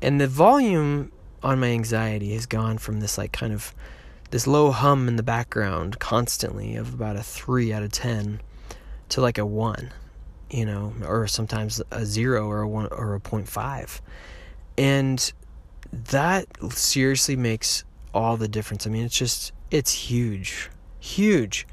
and 0.00 0.20
the 0.20 0.28
volume 0.28 1.12
on 1.42 1.60
my 1.60 1.68
anxiety 1.68 2.32
has 2.34 2.46
gone 2.46 2.78
from 2.78 3.00
this 3.00 3.16
like 3.16 3.32
kind 3.32 3.52
of 3.52 3.74
this 4.30 4.46
low 4.46 4.70
hum 4.70 5.08
in 5.08 5.16
the 5.16 5.22
background 5.22 5.98
constantly 5.98 6.76
of 6.76 6.92
about 6.94 7.16
a 7.16 7.22
3 7.22 7.72
out 7.72 7.82
of 7.82 7.92
10 7.92 8.40
to 9.08 9.20
like 9.20 9.38
a 9.38 9.46
1 9.46 9.90
you 10.50 10.66
know 10.66 10.92
or 11.04 11.26
sometimes 11.26 11.80
a 11.90 12.04
0 12.04 12.46
or 12.48 12.62
a 12.62 12.68
1 12.68 12.88
or 12.92 13.14
a 13.14 13.42
five, 13.44 14.00
and 14.76 15.32
that 15.92 16.46
seriously 16.70 17.36
makes 17.36 17.84
all 18.14 18.36
the 18.36 18.48
difference. 18.48 18.86
I 18.86 18.90
mean 18.90 19.04
it's 19.04 19.16
just 19.16 19.52
it's 19.70 19.92
huge 19.92 20.70
huge. 21.00 21.66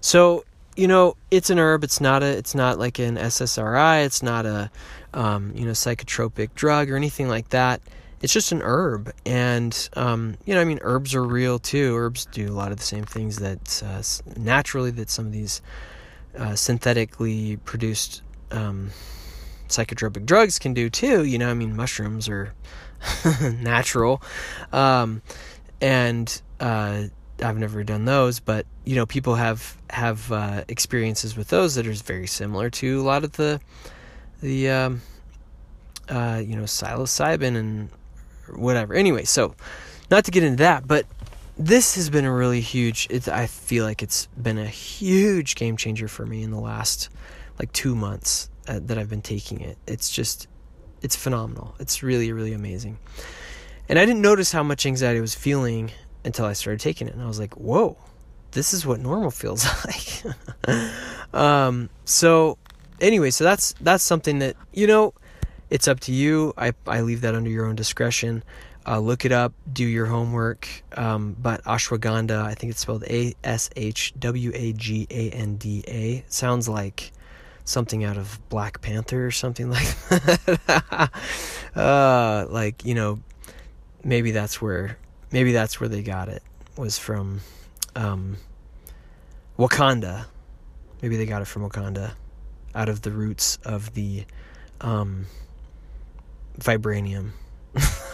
So 0.00 0.44
you 0.76 0.88
know 0.88 1.16
it's 1.30 1.50
an 1.50 1.58
herb. 1.58 1.84
It's 1.84 2.00
not 2.00 2.22
a 2.22 2.26
it's 2.26 2.54
not 2.54 2.78
like 2.78 2.98
an 2.98 3.16
ssri 3.16 4.04
it's 4.04 4.22
not 4.22 4.46
a 4.46 4.70
um, 5.14 5.52
you 5.54 5.64
know 5.64 5.72
psychotropic 5.72 6.54
drug 6.54 6.90
or 6.90 6.96
anything 6.96 7.28
like 7.28 7.50
that. 7.50 7.80
It's 8.20 8.32
just 8.32 8.52
an 8.52 8.62
herb. 8.62 9.12
And 9.26 9.88
um, 9.96 10.36
you 10.44 10.54
know 10.54 10.60
i 10.60 10.64
mean 10.64 10.78
herbs 10.82 11.14
are 11.14 11.24
real 11.24 11.58
too. 11.58 11.96
Herbs 11.96 12.26
do 12.26 12.50
a 12.50 12.54
lot 12.54 12.72
of 12.72 12.78
the 12.78 12.84
same 12.84 13.04
things 13.04 13.38
that 13.38 13.82
uh, 13.84 14.02
naturally 14.40 14.90
that 14.92 15.10
some 15.10 15.26
of 15.26 15.32
these 15.32 15.60
uh, 16.38 16.54
synthetically 16.54 17.56
produced 17.58 18.22
um, 18.50 18.90
psychotropic 19.68 20.26
drugs 20.26 20.58
can 20.58 20.74
do 20.74 20.90
too 20.90 21.24
you 21.24 21.38
know 21.38 21.50
i 21.50 21.54
mean 21.54 21.74
mushrooms 21.74 22.28
are 22.28 22.52
natural 23.60 24.22
um, 24.72 25.22
and 25.80 26.42
uh, 26.60 27.04
I've 27.42 27.58
never 27.58 27.82
done 27.84 28.04
those, 28.04 28.40
but 28.40 28.66
you 28.84 28.94
know, 28.94 29.06
people 29.06 29.34
have 29.34 29.76
have 29.90 30.30
uh, 30.30 30.64
experiences 30.68 31.36
with 31.36 31.48
those 31.48 31.74
that 31.74 31.86
are 31.86 31.92
very 31.92 32.26
similar 32.26 32.70
to 32.70 33.00
a 33.00 33.04
lot 33.04 33.24
of 33.24 33.32
the 33.32 33.60
the 34.40 34.70
um, 34.70 35.02
uh, 36.08 36.40
you 36.44 36.56
know 36.56 36.62
psilocybin 36.62 37.56
and 37.56 37.88
whatever. 38.54 38.94
Anyway, 38.94 39.24
so 39.24 39.54
not 40.10 40.24
to 40.24 40.30
get 40.30 40.44
into 40.44 40.58
that, 40.58 40.86
but 40.86 41.06
this 41.66 41.94
has 41.94 42.10
been 42.10 42.24
a 42.24 42.32
really 42.32 42.60
huge. 42.60 43.08
I 43.28 43.46
feel 43.46 43.84
like 43.84 44.02
it's 44.02 44.26
been 44.40 44.58
a 44.58 44.66
huge 44.66 45.54
game 45.54 45.76
changer 45.76 46.08
for 46.08 46.26
me 46.26 46.42
in 46.42 46.50
the 46.50 46.60
last 46.60 47.08
like 47.58 47.72
two 47.72 47.94
months 47.94 48.50
uh, 48.66 48.80
that 48.82 48.98
I've 48.98 49.08
been 49.08 49.22
taking 49.22 49.60
it. 49.60 49.78
It's 49.86 50.10
just 50.10 50.48
it's 51.02 51.14
phenomenal. 51.14 51.74
It's 51.78 52.02
really 52.02 52.32
really 52.32 52.52
amazing. 52.52 52.98
And 53.88 53.98
I 53.98 54.06
didn't 54.06 54.22
notice 54.22 54.50
how 54.50 54.62
much 54.62 54.86
anxiety 54.86 55.18
I 55.18 55.20
was 55.20 55.34
feeling 55.34 55.92
until 56.24 56.46
I 56.46 56.52
started 56.54 56.80
taking 56.80 57.06
it, 57.06 57.14
and 57.14 57.22
I 57.22 57.26
was 57.26 57.38
like, 57.38 57.54
"Whoa, 57.54 57.96
this 58.52 58.74
is 58.74 58.84
what 58.84 58.98
normal 58.98 59.30
feels 59.30 59.64
like." 59.86 60.82
um, 61.32 61.90
so, 62.04 62.58
anyway, 63.00 63.30
so 63.30 63.44
that's 63.44 63.72
that's 63.80 64.02
something 64.02 64.40
that 64.40 64.56
you 64.72 64.88
know, 64.88 65.14
it's 65.70 65.86
up 65.86 66.00
to 66.00 66.12
you. 66.12 66.54
I 66.56 66.72
I 66.88 67.02
leave 67.02 67.20
that 67.20 67.36
under 67.36 67.50
your 67.50 67.66
own 67.66 67.76
discretion. 67.76 68.42
Uh, 68.86 68.98
look 68.98 69.24
it 69.24 69.32
up, 69.32 69.52
do 69.72 69.84
your 69.84 70.06
homework. 70.06 70.68
Um, 70.96 71.36
but 71.40 71.62
ashwagandha, 71.64 72.42
I 72.42 72.54
think 72.54 72.72
it's 72.72 72.80
spelled 72.80 73.04
A 73.04 73.34
S 73.44 73.70
H 73.76 74.12
W 74.18 74.50
A 74.54 74.72
G 74.72 75.06
A 75.10 75.30
N 75.30 75.56
D 75.56 75.84
A. 75.86 76.24
Sounds 76.28 76.68
like 76.68 77.12
something 77.64 78.02
out 78.02 78.16
of 78.16 78.40
Black 78.48 78.80
Panther 78.80 79.26
or 79.26 79.30
something 79.30 79.70
like 79.70 79.86
that. 80.08 81.10
uh, 81.76 82.46
like 82.50 82.84
you 82.84 82.94
know, 82.94 83.20
maybe 84.02 84.32
that's 84.32 84.60
where 84.60 84.98
maybe 85.30 85.52
that's 85.52 85.78
where 85.80 85.88
they 85.88 86.02
got 86.02 86.28
it 86.28 86.42
was 86.76 86.98
from 86.98 87.40
um, 87.94 88.36
Wakanda. 89.58 90.26
Maybe 91.00 91.16
they 91.16 91.26
got 91.26 91.42
it 91.42 91.46
from 91.46 91.68
Wakanda, 91.68 92.12
out 92.74 92.88
of 92.88 93.02
the 93.02 93.10
roots 93.10 93.58
of 93.64 93.94
the 93.94 94.24
um, 94.80 95.26
vibranium. 96.58 97.30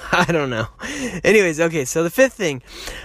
I 0.13 0.27
don't 0.33 0.51
know. 0.51 0.67
Anyways, 1.25 1.61
okay. 1.61 1.85
So 1.85 2.03
the 2.03 2.11
fifth 2.11 2.35
thing 2.35 2.63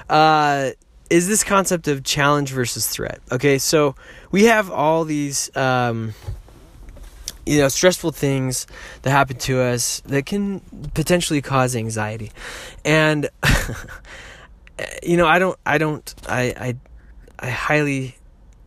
uh, 0.09 0.71
is 1.09 1.27
this 1.27 1.43
concept 1.43 1.87
of 1.87 2.03
challenge 2.03 2.51
versus 2.51 2.87
threat. 2.87 3.19
Okay, 3.31 3.57
so 3.57 3.95
we 4.31 4.45
have 4.45 4.71
all 4.71 5.03
these. 5.03 5.55
Um, 5.55 6.13
you 7.45 7.57
know 7.57 7.67
stressful 7.67 8.11
things 8.11 8.67
that 9.01 9.09
happen 9.09 9.37
to 9.37 9.59
us 9.59 9.99
that 10.05 10.25
can 10.25 10.61
potentially 10.93 11.41
cause 11.41 11.75
anxiety 11.75 12.31
and 12.85 13.29
you 15.03 15.17
know 15.17 15.27
i 15.27 15.39
don't 15.39 15.59
i 15.65 15.77
don't 15.77 16.15
i 16.27 16.43
i 16.57 16.75
i 17.39 17.49
highly 17.49 18.15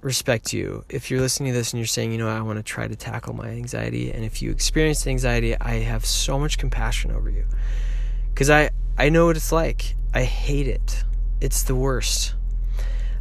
respect 0.03 0.53
you 0.53 0.85
if 0.90 1.11
you're 1.11 1.20
listening 1.20 1.53
to 1.53 1.59
this 1.59 1.72
and 1.72 1.81
you're 1.81 1.87
saying 1.87 2.12
you 2.12 2.18
know 2.18 2.29
i 2.29 2.40
want 2.42 2.59
to 2.59 2.62
try 2.62 2.87
to 2.87 2.94
tackle 2.94 3.33
my 3.33 3.49
anxiety 3.49 4.12
and 4.12 4.27
if 4.27 4.42
you 4.42 4.51
experience 4.51 5.07
anxiety 5.07 5.59
i 5.59 5.77
have 5.77 6.05
so 6.05 6.38
much 6.38 6.59
compassion 6.59 7.11
over 7.11 7.31
you 7.31 7.46
because 8.37 8.51
i 8.51 8.68
i 8.99 9.09
know 9.09 9.25
what 9.25 9.37
it's 9.37 9.51
like 9.51 9.96
i 10.12 10.22
hate 10.22 10.68
it 10.68 11.03
it's 11.40 11.62
the 11.62 11.75
worst 11.75 12.35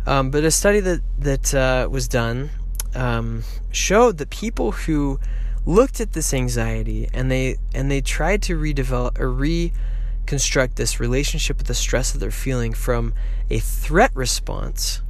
um, 0.07 0.29
but 0.29 0.43
a 0.43 0.51
study 0.51 0.81
that 0.81 1.01
that 1.17 1.55
uh, 1.55 1.87
was 1.89 2.07
done 2.07 2.51
um, 2.93 3.43
showed 3.71 4.19
that 4.19 4.29
people 4.29 4.71
who 4.71 5.19
looked 5.65 5.99
at 5.99 6.13
this 6.13 6.33
anxiety 6.33 7.09
and 7.13 7.31
they 7.31 7.57
and 7.73 7.89
they 7.89 8.01
tried 8.01 8.41
to 8.43 8.57
redevelop 8.57 9.19
or 9.19 9.31
reconstruct 9.31 10.75
this 10.75 10.99
relationship 10.99 11.57
with 11.57 11.67
the 11.67 11.73
stress 11.73 12.11
that 12.11 12.19
they're 12.19 12.31
feeling 12.31 12.73
from 12.73 13.13
a 13.49 13.59
threat 13.59 14.11
response 14.13 15.01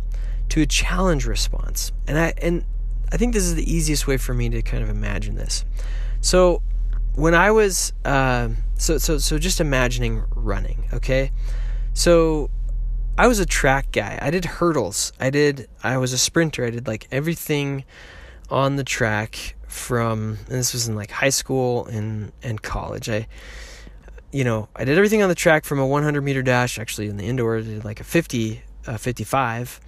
to 0.50 0.62
a 0.62 0.66
challenge 0.66 1.26
response. 1.26 1.92
And 2.08 2.18
I 2.18 2.34
and 2.42 2.64
I 3.12 3.18
think 3.18 3.34
this 3.34 3.44
is 3.44 3.56
the 3.56 3.72
easiest 3.72 4.08
way 4.08 4.18
for 4.18 4.34
me 4.34 4.50
to 4.50 4.62
kind 4.62 4.84
of 4.84 4.90
imagine 4.90 5.36
this. 5.36 5.66
So 6.22 6.62
when 7.16 7.34
I 7.34 7.52
was 7.52 7.94
uh, 8.04 8.50
so 8.78 8.98
so 8.98 9.18
so 9.18 9.38
just 9.38 9.62
imagining 9.62 10.24
running, 10.36 10.86
okay? 10.94 11.32
So 11.94 12.50
I 13.18 13.28
was 13.28 13.40
a 13.40 13.46
track 13.46 13.92
guy. 13.92 14.20
I 14.22 14.30
did 14.32 14.46
hurdles. 14.46 15.14
I 15.20 15.30
did 15.30 15.68
I 15.84 15.98
was 15.98 16.14
a 16.14 16.18
sprinter. 16.18 16.66
I 16.66 16.70
did 16.70 16.88
like 16.88 17.08
everything 17.12 17.86
on 18.50 18.76
the 18.76 18.84
track 18.84 19.56
from 19.68 20.38
and 20.48 20.60
this 20.60 20.74
was 20.74 20.88
in 20.88 20.96
like 20.96 21.12
high 21.12 21.30
school 21.30 21.86
and 21.86 22.32
and 22.44 22.62
college. 22.62 23.10
I 23.10 23.28
you 24.32 24.44
know, 24.44 24.68
I 24.76 24.84
did 24.84 24.98
everything 24.98 25.24
on 25.24 25.30
the 25.30 25.36
track 25.36 25.64
from 25.64 25.80
a 25.80 25.88
100 25.88 26.22
meter 26.22 26.42
dash, 26.42 26.78
actually 26.78 27.08
in 27.08 27.16
the 27.16 27.24
indoor, 27.24 27.58
I 27.58 27.62
did 27.62 27.86
like 27.86 28.02
a 28.02 28.04
50, 28.04 28.62
uh, 28.86 28.98
55, 28.98 29.80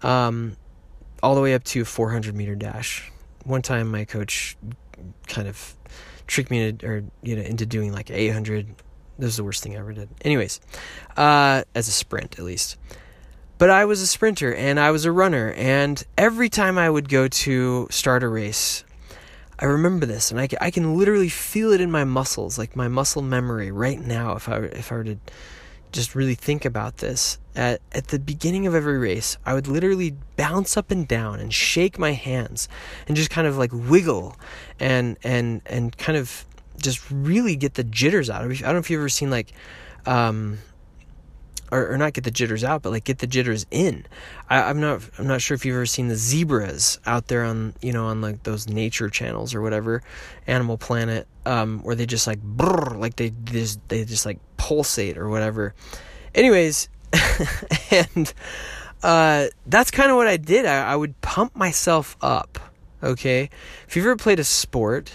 um, 0.00 0.56
all 1.22 1.34
the 1.34 1.42
way 1.42 1.52
up 1.52 1.64
to 1.64 1.82
a 1.82 1.84
400 1.84 2.34
meter 2.34 2.54
dash. 2.54 3.12
One 3.44 3.60
time 3.60 3.90
my 3.90 4.06
coach 4.06 4.56
kind 5.26 5.46
of 5.46 5.76
tricked 6.30 6.50
me 6.50 6.72
to, 6.72 6.86
or, 6.86 7.04
you 7.22 7.36
know, 7.36 7.42
into 7.42 7.66
doing 7.66 7.92
like 7.92 8.10
800. 8.10 8.66
This 9.18 9.26
was 9.26 9.36
the 9.36 9.44
worst 9.44 9.62
thing 9.62 9.76
I 9.76 9.80
ever 9.80 9.92
did. 9.92 10.08
Anyways, 10.22 10.60
uh, 11.16 11.64
as 11.74 11.88
a 11.88 11.92
sprint 11.92 12.38
at 12.38 12.44
least. 12.44 12.76
But 13.58 13.68
I 13.68 13.84
was 13.84 14.00
a 14.00 14.06
sprinter 14.06 14.54
and 14.54 14.80
I 14.80 14.90
was 14.90 15.04
a 15.04 15.12
runner, 15.12 15.52
and 15.52 16.02
every 16.16 16.48
time 16.48 16.78
I 16.78 16.88
would 16.88 17.10
go 17.10 17.28
to 17.28 17.88
start 17.90 18.22
a 18.22 18.28
race, 18.28 18.84
I 19.58 19.66
remember 19.66 20.06
this, 20.06 20.30
and 20.30 20.40
I, 20.40 20.48
I 20.62 20.70
can 20.70 20.96
literally 20.96 21.28
feel 21.28 21.70
it 21.72 21.82
in 21.82 21.90
my 21.90 22.04
muscles, 22.04 22.56
like 22.56 22.74
my 22.74 22.88
muscle 22.88 23.20
memory 23.20 23.70
right 23.70 24.00
now. 24.00 24.34
If 24.34 24.48
I 24.48 24.56
if 24.60 24.90
I 24.90 24.94
were 24.94 25.04
to 25.04 25.16
just 25.92 26.14
really 26.14 26.34
think 26.34 26.64
about 26.64 26.98
this, 26.98 27.38
at 27.54 27.80
at 27.92 28.08
the 28.08 28.18
beginning 28.18 28.66
of 28.66 28.74
every 28.74 28.98
race, 28.98 29.36
I 29.44 29.54
would 29.54 29.66
literally 29.66 30.14
bounce 30.36 30.76
up 30.76 30.90
and 30.90 31.06
down 31.06 31.40
and 31.40 31.52
shake 31.52 31.98
my 31.98 32.12
hands, 32.12 32.68
and 33.06 33.16
just 33.16 33.30
kind 33.30 33.46
of 33.46 33.58
like 33.58 33.70
wiggle, 33.72 34.36
and 34.78 35.16
and 35.22 35.62
and 35.66 35.96
kind 35.96 36.16
of 36.18 36.44
just 36.80 37.10
really 37.10 37.56
get 37.56 37.74
the 37.74 37.84
jitters 37.84 38.30
out. 38.30 38.42
I 38.42 38.48
don't 38.48 38.62
know 38.62 38.78
if 38.78 38.90
you've 38.90 39.00
ever 39.00 39.08
seen 39.08 39.30
like 39.30 39.52
um, 40.06 40.58
or, 41.70 41.92
or 41.92 41.98
not 41.98 42.12
get 42.12 42.24
the 42.24 42.30
jitters 42.30 42.64
out, 42.64 42.82
but 42.82 42.90
like 42.90 43.04
get 43.04 43.18
the 43.18 43.26
jitters 43.26 43.66
in. 43.70 44.06
I, 44.48 44.70
am 44.70 44.80
not 44.80 45.02
I'm 45.18 45.26
not 45.26 45.40
sure 45.40 45.54
if 45.54 45.64
you've 45.64 45.76
ever 45.76 45.86
seen 45.86 46.08
the 46.08 46.16
zebras 46.16 46.98
out 47.06 47.28
there 47.28 47.44
on 47.44 47.74
you 47.80 47.92
know 47.92 48.06
on 48.06 48.20
like 48.20 48.42
those 48.42 48.68
nature 48.68 49.08
channels 49.08 49.54
or 49.54 49.62
whatever, 49.62 50.02
Animal 50.46 50.78
Planet, 50.78 51.26
um, 51.46 51.80
where 51.82 51.94
they 51.94 52.06
just 52.06 52.26
like 52.26 52.40
brrr, 52.40 52.98
like 52.98 53.16
they 53.16 53.32
just 53.44 53.86
they 53.88 54.04
just 54.04 54.26
like 54.26 54.38
pulsate 54.56 55.16
or 55.16 55.28
whatever. 55.28 55.74
Anyways, 56.34 56.88
and 57.90 58.32
uh, 59.02 59.46
that's 59.66 59.90
kind 59.90 60.10
of 60.10 60.16
what 60.16 60.26
I 60.26 60.36
did. 60.36 60.66
I, 60.66 60.92
I 60.92 60.96
would 60.96 61.20
pump 61.20 61.56
myself 61.56 62.16
up. 62.20 62.58
Okay, 63.02 63.48
if 63.88 63.96
you've 63.96 64.04
ever 64.04 64.16
played 64.16 64.38
a 64.38 64.44
sport 64.44 65.12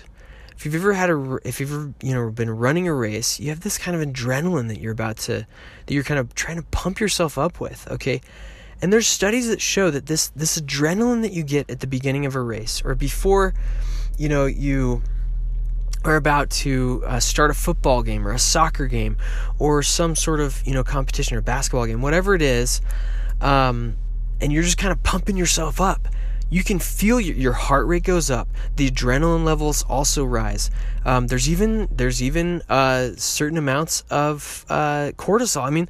if 0.58 0.66
you've 0.66 0.76
ever 0.76 0.94
had 0.94 1.10
a 1.10 1.40
if 1.44 1.60
you've 1.60 1.72
ever 1.72 1.94
you 2.02 2.14
know 2.14 2.30
been 2.32 2.50
running 2.50 2.88
a 2.88 2.94
race 2.94 3.40
you 3.40 3.50
have 3.50 3.62
this 3.62 3.78
kind 3.78 4.00
of 4.00 4.08
adrenaline 4.08 4.68
that 4.68 4.80
you're 4.80 4.94
about 4.94 5.18
to 5.18 5.46
that 5.86 5.94
you're 5.94 6.04
kind 6.04 6.20
of 6.20 6.34
trying 6.36 6.58
to 6.58 6.64
pump 6.64 7.00
yourself 7.00 7.38
up 7.38 7.60
with 7.60 7.88
okay? 7.92 8.22
And 8.82 8.92
there's 8.92 9.08
studies 9.08 9.48
that 9.48 9.62
show 9.62 9.90
that 9.90 10.06
this 10.06 10.30
this 10.30 10.60
adrenaline 10.60 11.22
that 11.22 11.32
you 11.32 11.44
get 11.44 11.70
at 11.70 11.80
the 11.80 11.88
beginning 11.88 12.26
of 12.26 12.36
a 12.36 12.42
race 12.42 12.82
or 12.84 12.94
before 12.94 13.54
you 14.18 14.30
know 14.30 14.46
you 14.46 15.02
are 16.04 16.18
about 16.18 16.50
to 16.52 17.04
uh, 17.08 17.20
start 17.20 17.50
a 17.50 17.54
football 17.54 18.04
game 18.04 18.28
or 18.28 18.32
a 18.32 18.40
soccer 18.40 18.86
game 18.86 19.18
or 19.58 19.82
some 19.82 20.16
sort 20.16 20.40
of 20.40 20.62
you 20.66 20.74
know 20.74 20.84
competition 20.84 21.36
or 21.36 21.42
basketball 21.42 21.86
game 21.86 22.02
whatever 22.02 22.36
it 22.36 22.42
is 22.42 22.82
um, 23.42 23.96
and 24.40 24.54
you're 24.54 24.64
just 24.64 24.78
kind 24.78 24.92
of 24.92 25.02
pumping 25.04 25.36
yourself 25.36 25.82
up 25.82 26.08
you 26.50 26.64
can 26.64 26.80
feel 26.80 27.20
your, 27.20 27.36
your 27.36 27.54
heart 27.54 27.88
rate 27.88 28.04
goes 28.04 28.30
up 28.30 28.48
the 28.76 28.90
adrenaline 28.90 29.44
levels 29.44 29.84
also 29.84 30.24
rise. 30.24 30.70
Um, 31.06 31.28
there's 31.28 31.50
even 31.50 31.88
there's 31.92 32.22
even 32.22 32.62
uh, 32.70 33.12
certain 33.16 33.58
amounts 33.58 34.04
of 34.10 34.66
uh, 34.70 35.12
cortisol. 35.18 35.64
I 35.64 35.70
mean 35.70 35.90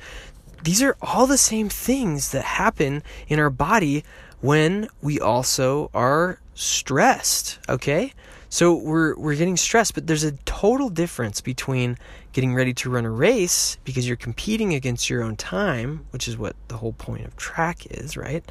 these 0.64 0.82
are 0.82 0.98
all 1.02 1.28
the 1.28 1.38
same 1.38 1.70
things 1.70 2.32
that 2.32 2.44
happen 2.44 3.04
in 3.28 3.40
our 3.40 3.50
body 3.50 4.04
when 4.42 4.88
we 5.02 5.20
also 5.20 5.90
are 5.94 6.40
stressed 6.54 7.60
okay? 7.70 8.14
So 8.50 8.74
we're 8.76 9.16
we're 9.18 9.36
getting 9.36 9.58
stressed 9.58 9.94
but 9.96 10.08
there's 10.08 10.24
a 10.24 10.32
total 10.46 10.90
difference 10.90 11.42
between 11.42 11.98
getting 12.34 12.54
ready 12.54 12.74
to 12.74 12.90
run 12.90 13.06
a 13.06 13.12
race 13.12 13.78
because 13.84 14.08
you're 14.08 14.18
competing 14.18 14.74
against 14.74 15.10
your 15.10 15.24
own 15.24 15.36
time 15.36 16.06
which 16.12 16.28
is 16.28 16.38
what 16.38 16.56
the 16.68 16.78
whole 16.78 16.94
point 16.94 17.26
of 17.26 17.36
track 17.36 17.86
is 17.92 18.16
right? 18.16 18.44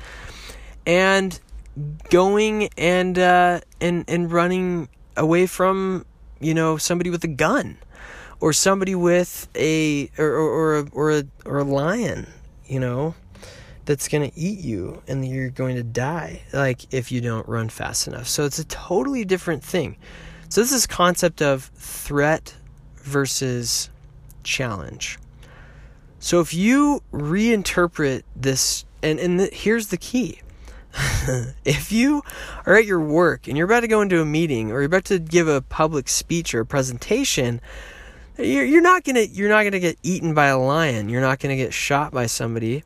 And 0.87 1.39
going 2.11 2.69
and 2.77 3.19
uh, 3.19 3.61
and 3.81 4.05
and 4.09 4.31
running 4.31 4.89
away 5.17 5.47
from 5.47 6.05
you 6.41 6.55
know 6.55 6.77
somebody 6.77 7.11
with 7.11 7.25
a 7.25 7.29
gun 7.29 7.79
or 8.41 8.53
somebody 8.53 8.95
with 8.95 9.49
a 9.55 10.11
or 10.19 10.27
or 10.27 10.51
or 10.51 10.79
a, 10.79 10.89
or 10.93 11.11
a, 11.11 11.25
or 11.45 11.59
a 11.59 11.65
lion 11.65 12.27
you 12.67 12.81
know 12.81 13.15
that's 13.85 14.09
going 14.09 14.29
to 14.29 14.39
eat 14.39 14.61
you 14.61 15.03
and 15.07 15.27
you're 15.27 15.51
going 15.51 15.77
to 15.77 15.83
die 15.83 16.43
like 16.53 16.93
if 16.93 17.13
you 17.13 17.21
don't 17.21 17.47
run 17.49 17.69
fast 17.69 18.07
enough. 18.09 18.27
So 18.27 18.45
it's 18.45 18.59
a 18.59 18.65
totally 18.65 19.25
different 19.25 19.63
thing. 19.63 19.97
So 20.49 20.61
this 20.61 20.73
is 20.73 20.87
concept 20.87 21.43
of 21.43 21.65
threat 21.75 22.55
versus 22.97 23.91
challenge. 24.43 25.19
So 26.19 26.41
if 26.41 26.55
you 26.55 27.03
reinterpret 27.13 28.23
this 28.35 28.85
and 29.03 29.19
and 29.19 29.41
the, 29.41 29.51
here's 29.53 29.89
the 29.89 29.99
key. 29.99 30.41
if 31.65 31.91
you 31.91 32.23
are 32.67 32.77
at 32.77 32.85
your 32.85 33.01
work 33.01 33.49
and 33.49 33.57
you're 33.57 33.67
about 33.67 33.81
to 33.81 33.89
go 33.89 34.01
into 34.01 34.21
a 34.21 34.25
meeting 34.25 34.71
or 34.71 34.81
you're 34.81 34.85
about 34.85 35.05
to 35.07 35.19
give 35.19 35.49
a 35.49 35.61
public 35.61 36.09
speech 36.09 36.55
or 36.55 36.61
a 36.61 36.67
presentation, 36.67 37.61
you're, 38.39 38.83
not 38.83 39.05
gonna 39.05 39.23
you're 39.23 39.49
not 39.49 39.65
gonna 39.65 39.81
get 39.81 39.99
eaten 40.03 40.35
by 40.35 40.47
a 40.47 40.59
lion. 40.59 41.09
You're 41.09 41.21
not 41.21 41.41
gonna 41.41 41.57
get 41.57 41.73
shot 41.73 42.13
by 42.13 42.27
somebody. 42.27 42.83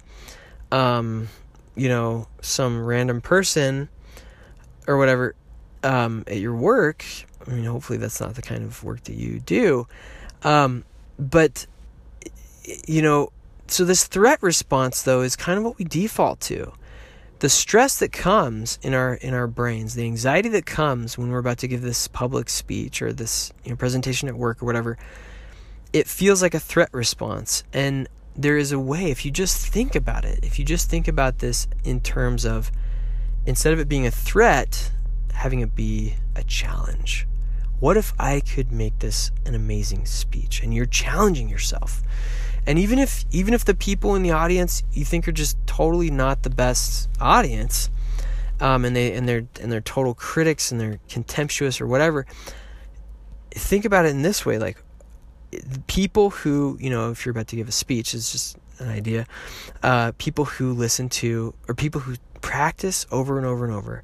Um, 0.71 1.29
you 1.75 1.89
know, 1.89 2.29
some 2.41 2.85
random 2.85 3.21
person 3.21 3.89
or 4.87 4.97
whatever 4.99 5.35
um, 5.83 6.25
at 6.27 6.39
your 6.39 6.55
work. 6.55 7.05
I 7.47 7.51
mean, 7.51 7.65
hopefully 7.65 7.99
that's 7.99 8.21
not 8.21 8.35
the 8.35 8.43
kind 8.43 8.65
of 8.65 8.83
work 8.83 9.05
that 9.05 9.15
you 9.15 9.41
do. 9.41 9.87
Um, 10.43 10.85
but 11.19 11.67
you 12.87 13.03
know, 13.03 13.33
so 13.67 13.85
this 13.85 14.07
threat 14.07 14.43
response 14.43 15.03
though 15.03 15.21
is 15.23 15.37
kind 15.37 15.59
of 15.59 15.65
what 15.65 15.79
we 15.79 15.85
default 15.85 16.41
to 16.41 16.73
the 17.41 17.49
stress 17.49 17.99
that 18.01 18.13
comes 18.13 18.79
in 18.83 18.95
our 18.95 19.15
in 19.15 19.33
our 19.33 19.47
brains, 19.47 19.95
the 19.95 20.05
anxiety 20.05 20.49
that 20.51 20.67
comes 20.67 21.17
when 21.17 21.31
we're 21.31 21.39
about 21.39 21.59
to 21.59 21.69
give 21.69 21.83
this 21.83 22.09
public 22.09 22.49
speech 22.49 23.01
or 23.01 23.13
this 23.13 23.53
you 23.65 23.71
know, 23.71 23.77
presentation 23.77 24.29
at 24.29 24.35
work 24.35 24.63
or 24.63 24.67
whatever, 24.67 24.99
it 25.93 26.07
feels 26.09 26.43
like 26.43 26.55
a 26.55 26.61
threat 26.61 26.89
response. 26.93 27.65
And 27.73 28.09
there 28.35 28.57
is 28.57 28.73
a 28.73 28.79
way 28.79 29.11
if 29.11 29.25
you 29.25 29.31
just 29.31 29.67
think 29.67 29.95
about 29.95 30.25
it, 30.25 30.45
if 30.45 30.59
you 30.59 30.65
just 30.65 30.91
think 30.91 31.07
about 31.07 31.39
this 31.39 31.69
in 31.85 32.01
terms 32.01 32.45
of 32.45 32.71
instead 33.47 33.73
of 33.73 33.79
it 33.79 33.89
being 33.89 34.07
a 34.07 34.11
threat, 34.11 34.91
having 35.33 35.61
it 35.61 35.75
be 35.75 36.15
a 36.35 36.43
challenge. 36.45 37.27
What 37.81 37.97
if 37.97 38.13
I 38.19 38.41
could 38.41 38.73
make 38.73 38.99
this 38.99 39.31
an 39.47 39.55
amazing 39.55 40.05
speech? 40.07 40.63
And 40.65 40.75
you're 40.75 40.87
challenging 40.87 41.49
yourself. 41.49 42.03
And 42.69 42.79
even 42.79 42.99
if 42.99 43.25
even 43.31 43.55
if 43.55 43.65
the 43.65 43.75
people 43.75 44.15
in 44.15 44.23
the 44.23 44.33
audience 44.33 44.83
you 44.93 45.03
think 45.03 45.27
are 45.27 45.33
just 45.33 45.57
totally 45.67 46.11
not 46.11 46.43
the 46.43 46.51
best 46.51 47.09
audience, 47.19 47.89
um, 48.61 48.85
and 48.85 48.95
they 48.95 49.15
and 49.15 49.27
they're 49.27 49.49
and 49.63 49.73
they're 49.73 49.81
total 49.81 50.13
critics 50.13 50.71
and 50.71 50.79
they're 50.79 51.01
contemptuous 51.09 51.81
or 51.81 51.87
whatever, 51.87 52.27
think 53.53 53.87
about 53.87 54.05
it 54.05 54.11
in 54.11 54.21
this 54.21 54.45
way: 54.45 54.59
like 54.59 54.77
people 55.87 56.29
who 56.29 56.77
you 56.79 56.91
know, 56.91 57.11
if 57.11 57.25
you're 57.25 57.31
about 57.31 57.49
to 57.49 57.57
give 57.57 57.69
a 57.69 57.73
speech, 57.73 58.13
it's 58.13 58.31
just 58.31 58.59
an 58.81 58.91
idea. 58.91 59.27
Uh, 59.83 60.13
people 60.19 60.45
who 60.45 60.75
listen 60.75 61.09
to 61.09 61.55
or 61.69 61.75
people 61.75 62.03
who 62.03 62.17
practice 62.43 63.07
over 63.11 63.39
and 63.39 63.47
over 63.47 63.65
and 63.65 63.73
over. 63.73 64.03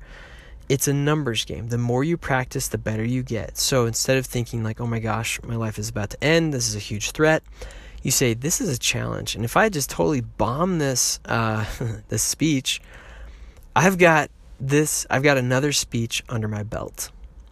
It's 0.70 0.88
a 0.88 0.94
numbers 0.94 1.44
game. 1.44 1.68
The 1.68 1.76
more 1.76 2.02
you 2.02 2.16
practice, 2.16 2.68
the 2.68 2.78
better 2.78 3.04
you 3.04 3.22
get. 3.22 3.58
So 3.58 3.84
instead 3.84 4.16
of 4.16 4.24
thinking 4.24 4.64
like, 4.64 4.80
"Oh 4.80 4.86
my 4.86 5.00
gosh, 5.00 5.38
my 5.42 5.56
life 5.56 5.78
is 5.78 5.90
about 5.90 6.08
to 6.10 6.24
end. 6.24 6.54
This 6.54 6.66
is 6.66 6.74
a 6.74 6.78
huge 6.78 7.10
threat," 7.10 7.42
you 8.04 8.12
say 8.12 8.34
this 8.34 8.60
is 8.60 8.68
a 8.68 8.78
challenge. 8.78 9.34
And 9.34 9.44
if 9.44 9.56
i 9.56 9.68
just 9.68 9.90
totally 9.90 10.20
bomb 10.20 10.78
this 10.78 11.18
uh, 11.24 11.64
this 12.08 12.22
speech 12.22 12.80
i've 13.74 13.98
got 13.98 14.30
this 14.60 15.04
i've 15.10 15.24
got 15.24 15.36
another 15.36 15.72
speech 15.72 16.22
under 16.28 16.46
my 16.46 16.62
belt. 16.62 17.10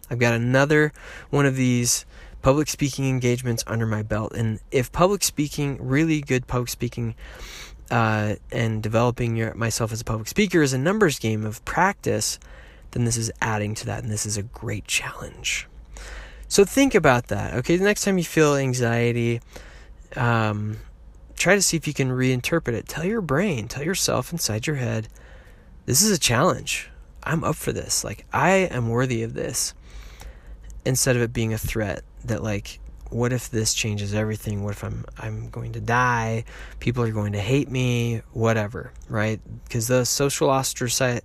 I've 0.09 0.19
got 0.19 0.33
another 0.33 0.93
one 1.31 1.45
of 1.45 1.57
these 1.57 2.05
public 2.43 2.67
speaking 2.67 3.09
engagements 3.09 3.63
under 3.65 3.85
my 3.85 4.03
belt. 4.03 4.33
And 4.33 4.59
if 4.69 4.91
public 4.91 5.23
speaking 5.23 5.77
really 5.79 6.21
good 6.21 6.45
public 6.45 6.69
speaking 6.69 7.15
uh, 7.89 8.35
and 8.51 8.83
developing 8.83 9.35
your, 9.35 9.53
myself 9.55 9.91
as 9.91 10.01
a 10.01 10.03
public 10.03 10.27
speaker 10.27 10.61
is 10.61 10.73
a 10.73 10.77
numbers 10.77 11.19
game 11.19 11.45
of 11.45 11.63
practice 11.65 12.39
then 12.91 13.05
this 13.05 13.17
is 13.17 13.31
adding 13.41 13.73
to 13.73 13.87
that 13.87 14.03
and 14.03 14.11
this 14.11 14.25
is 14.25 14.37
a 14.37 14.43
great 14.43 14.85
challenge. 14.85 15.67
So 16.47 16.63
think 16.63 16.93
about 16.93 17.27
that 17.27 17.55
okay? 17.55 17.75
The 17.75 17.83
next 17.83 18.03
time 18.03 18.19
you 18.19 18.23
feel 18.23 18.55
anxiety 18.55 19.41
um, 20.17 20.77
try 21.35 21.55
to 21.55 21.61
see 21.61 21.77
if 21.77 21.87
you 21.87 21.93
can 21.93 22.09
reinterpret 22.09 22.73
it. 22.73 22.87
Tell 22.87 23.03
your 23.03 23.21
brain, 23.21 23.67
tell 23.67 23.83
yourself 23.83 24.31
inside 24.31 24.67
your 24.67 24.77
head, 24.77 25.07
this 25.85 26.01
is 26.01 26.11
a 26.11 26.19
challenge. 26.19 26.89
I'm 27.23 27.43
up 27.43 27.55
for 27.55 27.71
this. 27.71 28.03
Like, 28.03 28.25
I 28.31 28.51
am 28.71 28.89
worthy 28.89 29.23
of 29.23 29.33
this. 29.33 29.73
Instead 30.85 31.15
of 31.15 31.21
it 31.21 31.31
being 31.33 31.53
a 31.53 31.57
threat 31.57 32.03
that, 32.25 32.43
like, 32.43 32.79
what 33.13 33.31
if 33.31 33.49
this 33.49 33.73
changes 33.73 34.13
everything? 34.13 34.63
What 34.63 34.71
if 34.71 34.83
I'm 34.83 35.05
I'm 35.17 35.49
going 35.49 35.73
to 35.73 35.79
die? 35.79 36.45
People 36.79 37.03
are 37.03 37.11
going 37.11 37.33
to 37.33 37.39
hate 37.39 37.69
me, 37.69 38.21
whatever, 38.31 38.91
right? 39.07 39.39
Because 39.65 39.87
the 39.87 40.03
social 40.03 40.49
ostraci- 40.49 41.21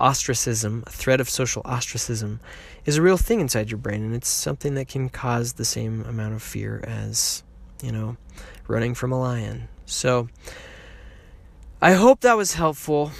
ostracism, 0.00 0.82
threat 0.88 1.20
of 1.20 1.30
social 1.30 1.62
ostracism, 1.64 2.40
is 2.84 2.96
a 2.96 3.02
real 3.02 3.16
thing 3.16 3.40
inside 3.40 3.70
your 3.70 3.78
brain, 3.78 4.02
and 4.02 4.14
it's 4.14 4.28
something 4.28 4.74
that 4.74 4.88
can 4.88 5.08
cause 5.08 5.54
the 5.54 5.64
same 5.64 6.04
amount 6.04 6.34
of 6.34 6.42
fear 6.42 6.82
as 6.86 7.44
you 7.82 7.92
know, 7.92 8.16
running 8.68 8.94
from 8.94 9.12
a 9.12 9.20
lion. 9.20 9.68
So 9.86 10.28
I 11.80 11.92
hope 11.92 12.20
that 12.20 12.36
was 12.36 12.54
helpful. 12.54 13.12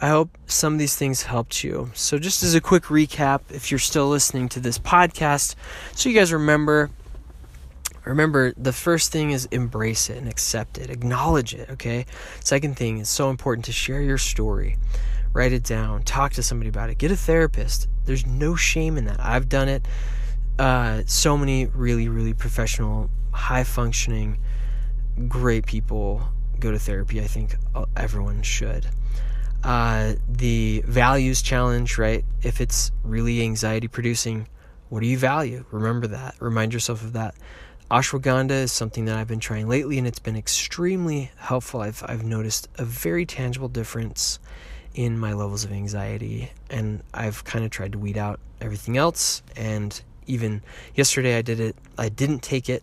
I 0.00 0.08
hope 0.08 0.36
some 0.46 0.74
of 0.74 0.78
these 0.78 0.94
things 0.94 1.22
helped 1.22 1.64
you. 1.64 1.90
So, 1.94 2.18
just 2.18 2.42
as 2.42 2.54
a 2.54 2.60
quick 2.60 2.84
recap, 2.84 3.40
if 3.50 3.70
you're 3.70 3.78
still 3.78 4.08
listening 4.08 4.50
to 4.50 4.60
this 4.60 4.78
podcast, 4.78 5.54
so 5.94 6.10
you 6.10 6.14
guys 6.14 6.34
remember, 6.34 6.90
remember 8.04 8.52
the 8.58 8.74
first 8.74 9.10
thing 9.10 9.30
is 9.30 9.46
embrace 9.46 10.10
it 10.10 10.18
and 10.18 10.28
accept 10.28 10.76
it, 10.76 10.90
acknowledge 10.90 11.54
it, 11.54 11.70
okay? 11.70 12.04
Second 12.44 12.76
thing 12.76 12.98
is 12.98 13.08
so 13.08 13.30
important 13.30 13.64
to 13.64 13.72
share 13.72 14.02
your 14.02 14.18
story, 14.18 14.76
write 15.32 15.52
it 15.52 15.64
down, 15.64 16.02
talk 16.02 16.32
to 16.34 16.42
somebody 16.42 16.68
about 16.68 16.90
it, 16.90 16.98
get 16.98 17.10
a 17.10 17.16
therapist. 17.16 17.88
There's 18.04 18.26
no 18.26 18.54
shame 18.54 18.98
in 18.98 19.06
that. 19.06 19.18
I've 19.18 19.48
done 19.48 19.68
it. 19.70 19.86
Uh, 20.58 21.02
so 21.06 21.38
many 21.38 21.66
really, 21.66 22.10
really 22.10 22.34
professional 22.34 23.10
high 23.36 23.64
functioning, 23.64 24.38
great 25.28 25.66
people 25.66 26.22
go 26.58 26.70
to 26.72 26.78
therapy. 26.78 27.20
I 27.20 27.26
think 27.26 27.56
everyone 27.96 28.42
should. 28.42 28.86
Uh, 29.62 30.14
the 30.28 30.82
values 30.86 31.42
challenge, 31.42 31.98
right? 31.98 32.24
If 32.42 32.60
it's 32.60 32.92
really 33.02 33.42
anxiety 33.42 33.88
producing, 33.88 34.48
what 34.88 35.00
do 35.00 35.06
you 35.06 35.18
value? 35.18 35.64
Remember 35.70 36.06
that. 36.08 36.36
Remind 36.40 36.72
yourself 36.72 37.02
of 37.02 37.12
that. 37.14 37.34
Ashwagandha 37.90 38.62
is 38.62 38.72
something 38.72 39.04
that 39.04 39.16
I've 39.16 39.28
been 39.28 39.40
trying 39.40 39.68
lately, 39.68 39.98
and 39.98 40.06
it's 40.06 40.18
been 40.18 40.36
extremely 40.36 41.30
helpful. 41.36 41.80
I've 41.82 42.02
I've 42.06 42.24
noticed 42.24 42.68
a 42.78 42.84
very 42.84 43.24
tangible 43.24 43.68
difference 43.68 44.40
in 44.94 45.18
my 45.18 45.32
levels 45.34 45.64
of 45.64 45.72
anxiety, 45.72 46.50
and 46.68 47.02
I've 47.14 47.44
kind 47.44 47.64
of 47.64 47.70
tried 47.70 47.92
to 47.92 47.98
weed 47.98 48.18
out 48.18 48.40
everything 48.60 48.96
else. 48.96 49.42
And 49.56 50.00
even 50.26 50.62
yesterday, 50.94 51.36
I 51.38 51.42
did 51.42 51.60
it. 51.60 51.76
I 51.98 52.08
didn't 52.08 52.42
take 52.42 52.68
it, 52.68 52.82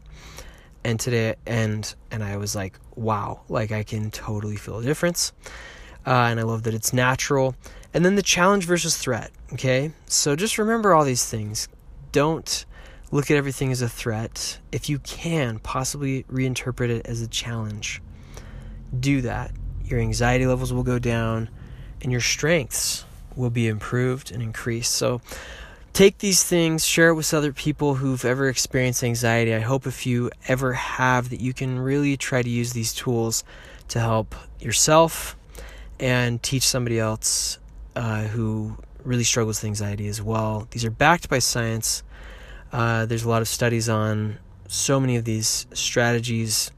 and 0.83 0.99
today 0.99 1.35
and 1.45 1.93
and 2.11 2.23
I 2.23 2.37
was 2.37 2.55
like, 2.55 2.79
wow, 2.95 3.41
like 3.49 3.71
I 3.71 3.83
can 3.83 4.11
totally 4.11 4.55
feel 4.55 4.79
a 4.79 4.83
difference. 4.83 5.33
Uh, 6.05 6.27
and 6.29 6.39
I 6.39 6.43
love 6.43 6.63
that 6.63 6.73
it's 6.73 6.91
natural. 6.91 7.55
And 7.93 8.03
then 8.03 8.15
the 8.15 8.23
challenge 8.23 8.65
versus 8.65 8.97
threat. 8.97 9.31
Okay, 9.53 9.91
so 10.07 10.35
just 10.35 10.57
remember 10.57 10.93
all 10.93 11.05
these 11.05 11.25
things. 11.25 11.67
Don't 12.11 12.65
look 13.11 13.29
at 13.29 13.37
everything 13.37 13.71
as 13.71 13.81
a 13.81 13.89
threat. 13.89 14.59
If 14.71 14.89
you 14.89 14.99
can, 14.99 15.59
possibly 15.59 16.23
reinterpret 16.23 16.89
it 16.89 17.05
as 17.05 17.21
a 17.21 17.27
challenge. 17.27 18.01
Do 18.99 19.21
that. 19.21 19.51
Your 19.85 19.99
anxiety 19.99 20.47
levels 20.47 20.73
will 20.73 20.83
go 20.83 20.99
down, 20.99 21.49
and 22.01 22.11
your 22.11 22.21
strengths 22.21 23.05
will 23.35 23.49
be 23.49 23.67
improved 23.67 24.31
and 24.31 24.41
increased. 24.41 24.91
So 24.91 25.21
take 25.93 26.17
these 26.17 26.43
things, 26.43 26.85
share 26.85 27.09
it 27.09 27.15
with 27.15 27.33
other 27.33 27.53
people 27.53 27.95
who've 27.95 28.25
ever 28.25 28.49
experienced 28.49 29.03
anxiety. 29.03 29.53
I 29.53 29.59
hope 29.59 29.85
if 29.85 30.05
you 30.05 30.31
ever 30.47 30.73
have 30.73 31.29
that 31.29 31.39
you 31.39 31.53
can 31.53 31.79
really 31.79 32.17
try 32.17 32.41
to 32.41 32.49
use 32.49 32.73
these 32.73 32.93
tools 32.93 33.43
to 33.89 33.99
help 33.99 34.35
yourself 34.59 35.37
and 35.99 36.41
teach 36.41 36.63
somebody 36.63 36.99
else 36.99 37.59
uh, 37.95 38.23
who 38.23 38.75
really 39.03 39.23
struggles 39.23 39.61
with 39.61 39.67
anxiety 39.67 40.07
as 40.07 40.21
well. 40.21 40.67
These 40.71 40.83
are 40.83 40.91
backed 40.91 41.29
by 41.29 41.39
science. 41.39 42.01
Uh, 42.71 43.05
there's 43.05 43.23
a 43.23 43.29
lot 43.29 43.43
of 43.43 43.47
studies 43.47 43.87
on 43.87 44.39
so 44.67 44.99
many 44.99 45.15
of 45.15 45.25
these 45.25 45.67
strategies. 45.73 46.71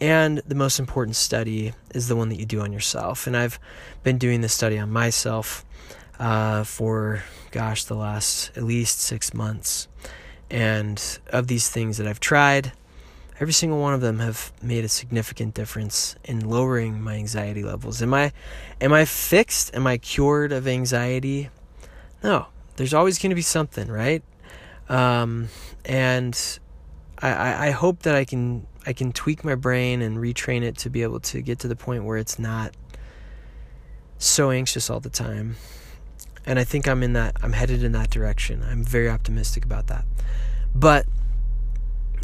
And 0.00 0.38
the 0.46 0.54
most 0.54 0.78
important 0.78 1.16
study 1.16 1.74
is 1.94 2.08
the 2.08 2.16
one 2.16 2.30
that 2.30 2.36
you 2.36 2.46
do 2.46 2.60
on 2.60 2.72
yourself. 2.72 3.26
And 3.26 3.36
I've 3.36 3.58
been 4.02 4.16
doing 4.16 4.40
this 4.40 4.54
study 4.54 4.78
on 4.78 4.90
myself 4.90 5.64
uh, 6.18 6.64
for, 6.64 7.22
gosh, 7.50 7.84
the 7.84 7.94
last 7.94 8.56
at 8.56 8.62
least 8.62 9.00
six 9.00 9.34
months. 9.34 9.88
And 10.50 11.02
of 11.28 11.48
these 11.48 11.68
things 11.68 11.98
that 11.98 12.06
I've 12.06 12.20
tried, 12.20 12.72
every 13.40 13.52
single 13.52 13.80
one 13.80 13.94
of 13.94 14.00
them 14.00 14.20
have 14.20 14.52
made 14.62 14.84
a 14.84 14.88
significant 14.88 15.54
difference 15.54 16.16
in 16.24 16.48
lowering 16.48 17.00
my 17.02 17.14
anxiety 17.14 17.62
levels. 17.62 18.00
Am 18.00 18.14
I 18.14 18.32
am 18.80 18.92
I 18.92 19.04
fixed? 19.04 19.74
Am 19.74 19.86
I 19.86 19.98
cured 19.98 20.52
of 20.52 20.68
anxiety? 20.68 21.50
No. 22.22 22.46
There's 22.76 22.94
always 22.94 23.18
going 23.18 23.30
to 23.30 23.36
be 23.36 23.42
something, 23.42 23.88
right? 23.88 24.22
Um, 24.88 25.48
and 25.84 26.58
I, 27.18 27.68
I 27.68 27.70
hope 27.70 28.02
that 28.02 28.14
I 28.14 28.24
can 28.24 28.66
I 28.86 28.92
can 28.92 29.12
tweak 29.12 29.44
my 29.44 29.54
brain 29.54 30.02
and 30.02 30.18
retrain 30.18 30.62
it 30.62 30.76
to 30.78 30.90
be 30.90 31.02
able 31.02 31.20
to 31.20 31.40
get 31.40 31.58
to 31.60 31.68
the 31.68 31.74
point 31.74 32.04
where 32.04 32.18
it's 32.18 32.38
not 32.38 32.76
so 34.18 34.50
anxious 34.50 34.88
all 34.90 35.00
the 35.00 35.10
time 35.10 35.56
and 36.46 36.58
I 36.58 36.64
think 36.64 36.88
I'm 36.88 37.02
in 37.02 37.12
that 37.14 37.36
I'm 37.42 37.52
headed 37.52 37.82
in 37.82 37.92
that 37.92 38.10
direction. 38.10 38.62
I'm 38.62 38.84
very 38.84 39.08
optimistic 39.08 39.64
about 39.64 39.88
that. 39.88 40.04
But 40.74 41.06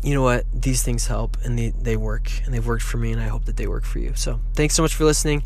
you 0.02 0.14
know 0.14 0.22
what? 0.22 0.44
These 0.52 0.82
things 0.82 1.06
help 1.06 1.36
and 1.44 1.58
they, 1.58 1.70
they 1.70 1.96
work 1.96 2.30
and 2.44 2.52
they've 2.52 2.66
worked 2.66 2.82
for 2.82 2.96
me 2.96 3.12
and 3.12 3.20
I 3.20 3.28
hope 3.28 3.44
that 3.44 3.56
they 3.56 3.66
work 3.66 3.84
for 3.84 3.98
you. 4.00 4.14
So 4.14 4.40
thanks 4.54 4.74
so 4.74 4.82
much 4.82 4.94
for 4.94 5.04
listening. 5.04 5.44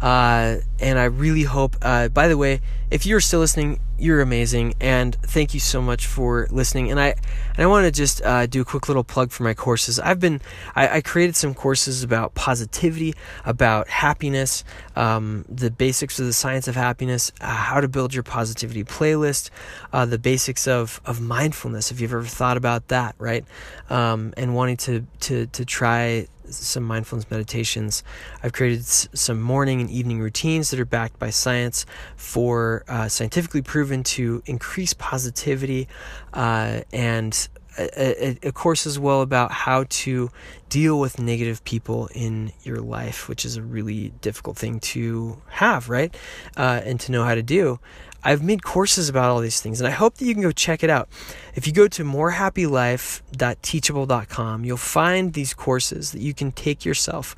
Uh, 0.00 0.56
and 0.80 0.98
I 0.98 1.04
really 1.04 1.42
hope, 1.42 1.76
uh, 1.82 2.08
by 2.08 2.28
the 2.28 2.36
way, 2.36 2.60
if 2.90 3.04
you're 3.04 3.20
still 3.20 3.40
listening, 3.40 3.80
you're 3.98 4.20
amazing. 4.20 4.74
And 4.80 5.14
thank 5.16 5.54
you 5.54 5.60
so 5.60 5.82
much 5.82 6.06
for 6.06 6.46
listening. 6.50 6.90
And 6.90 7.00
I, 7.00 7.08
and 7.08 7.58
I 7.58 7.66
want 7.66 7.84
to 7.86 7.90
just 7.90 8.22
uh, 8.22 8.46
do 8.46 8.62
a 8.62 8.64
quick 8.64 8.88
little 8.88 9.04
plug 9.04 9.30
for 9.30 9.42
my 9.42 9.54
courses. 9.54 9.98
I've 9.98 10.20
been, 10.20 10.40
I, 10.76 10.96
I 10.96 11.00
created 11.00 11.36
some 11.36 11.54
courses 11.54 12.02
about 12.02 12.34
positivity, 12.34 13.14
about 13.44 13.88
happiness, 13.88 14.64
um, 14.96 15.44
the 15.48 15.70
basics 15.70 16.18
of 16.20 16.26
the 16.26 16.32
science 16.32 16.68
of 16.68 16.76
happiness, 16.76 17.32
uh, 17.40 17.46
how 17.46 17.80
to 17.80 17.88
build 17.88 18.14
your 18.14 18.22
positivity 18.22 18.84
playlist, 18.84 19.50
uh, 19.92 20.06
the 20.06 20.18
basics 20.18 20.68
of, 20.68 21.00
of 21.04 21.20
mindfulness, 21.20 21.90
if 21.90 22.00
you've 22.00 22.12
ever 22.12 22.24
thought 22.24 22.56
about 22.56 22.88
that, 22.88 23.14
right? 23.18 23.44
um, 23.90 24.34
and 24.36 24.54
wanting 24.54 24.76
to, 24.76 25.06
to, 25.20 25.46
to 25.46 25.64
try 25.64 26.26
some 26.50 26.84
mindfulness 26.84 27.30
meditations. 27.30 28.02
I've 28.42 28.52
created 28.52 28.80
s- 28.80 29.08
some 29.14 29.40
morning 29.40 29.80
and 29.80 29.90
evening 29.90 30.20
routines 30.20 30.70
that 30.70 30.80
are 30.80 30.84
backed 30.84 31.18
by 31.18 31.30
science 31.30 31.86
for 32.16 32.84
uh, 32.88 33.08
scientifically 33.08 33.62
proven 33.62 34.02
to 34.04 34.42
increase 34.46 34.94
positivity 34.94 35.88
uh, 36.32 36.80
and 36.92 37.48
a, 37.78 38.28
a, 38.44 38.48
a, 38.48 38.52
course 38.52 38.86
as 38.86 38.98
well 38.98 39.22
about 39.22 39.52
how 39.52 39.84
to 39.88 40.30
deal 40.68 40.98
with 40.98 41.18
negative 41.18 41.62
people 41.64 42.08
in 42.14 42.52
your 42.62 42.80
life, 42.80 43.28
which 43.28 43.44
is 43.44 43.56
a 43.56 43.62
really 43.62 44.12
difficult 44.20 44.56
thing 44.56 44.80
to 44.80 45.40
have, 45.48 45.88
right? 45.88 46.14
Uh, 46.56 46.80
and 46.84 46.98
to 47.00 47.12
know 47.12 47.24
how 47.24 47.34
to 47.34 47.42
do. 47.42 47.78
I've 48.24 48.42
made 48.42 48.64
courses 48.64 49.08
about 49.08 49.30
all 49.30 49.38
these 49.40 49.60
things, 49.60 49.80
and 49.80 49.86
I 49.86 49.92
hope 49.92 50.16
that 50.16 50.24
you 50.24 50.34
can 50.34 50.42
go 50.42 50.50
check 50.50 50.82
it 50.82 50.90
out. 50.90 51.08
If 51.54 51.68
you 51.68 51.72
go 51.72 51.88
to 51.88 52.04
morehappylife.teachable.com, 52.04 54.64
you'll 54.64 54.76
find 54.76 55.32
these 55.32 55.54
courses 55.54 56.12
that 56.12 56.20
you 56.20 56.34
can 56.34 56.52
take 56.52 56.84
yourself, 56.84 57.34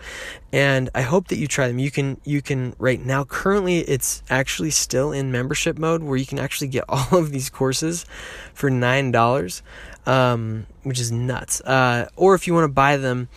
and 0.52 0.90
I 0.94 1.02
hope 1.02 1.28
that 1.28 1.36
you 1.36 1.46
try 1.46 1.68
them. 1.68 1.78
You 1.78 1.90
can 1.90 2.18
you 2.24 2.40
can 2.40 2.74
right 2.78 3.04
now. 3.04 3.24
Currently, 3.24 3.80
it's 3.80 4.22
actually 4.30 4.70
still 4.70 5.12
in 5.12 5.30
membership 5.30 5.78
mode, 5.78 6.02
where 6.02 6.16
you 6.16 6.24
can 6.26 6.38
actually 6.38 6.68
get 6.68 6.84
all 6.88 7.18
of 7.18 7.30
these 7.30 7.50
courses 7.50 8.06
for 8.54 8.70
nine 8.70 9.10
dollars, 9.10 9.62
um, 10.06 10.66
which 10.82 10.98
is 10.98 11.12
nuts. 11.12 11.60
Uh, 11.60 12.08
or 12.16 12.34
if 12.34 12.46
you 12.46 12.54
want 12.54 12.64
to 12.64 12.72
buy 12.72 12.96
them, 12.96 13.28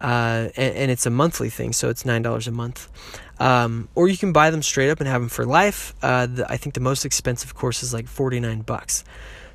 uh, 0.00 0.48
and, 0.56 0.76
and 0.76 0.90
it's 0.90 1.06
a 1.06 1.10
monthly 1.10 1.48
thing, 1.48 1.72
so 1.72 1.88
it's 1.88 2.04
nine 2.04 2.20
dollars 2.22 2.46
a 2.46 2.52
month. 2.52 2.88
Um, 3.40 3.88
or 3.94 4.06
you 4.06 4.18
can 4.18 4.32
buy 4.32 4.50
them 4.50 4.62
straight 4.62 4.90
up 4.90 5.00
and 5.00 5.08
have 5.08 5.22
them 5.22 5.30
for 5.30 5.46
life. 5.46 5.94
Uh, 6.02 6.26
the, 6.26 6.50
I 6.50 6.58
think 6.58 6.74
the 6.74 6.80
most 6.80 7.06
expensive 7.06 7.54
course 7.54 7.82
is 7.82 7.94
like 7.94 8.06
49 8.06 8.60
bucks. 8.60 9.02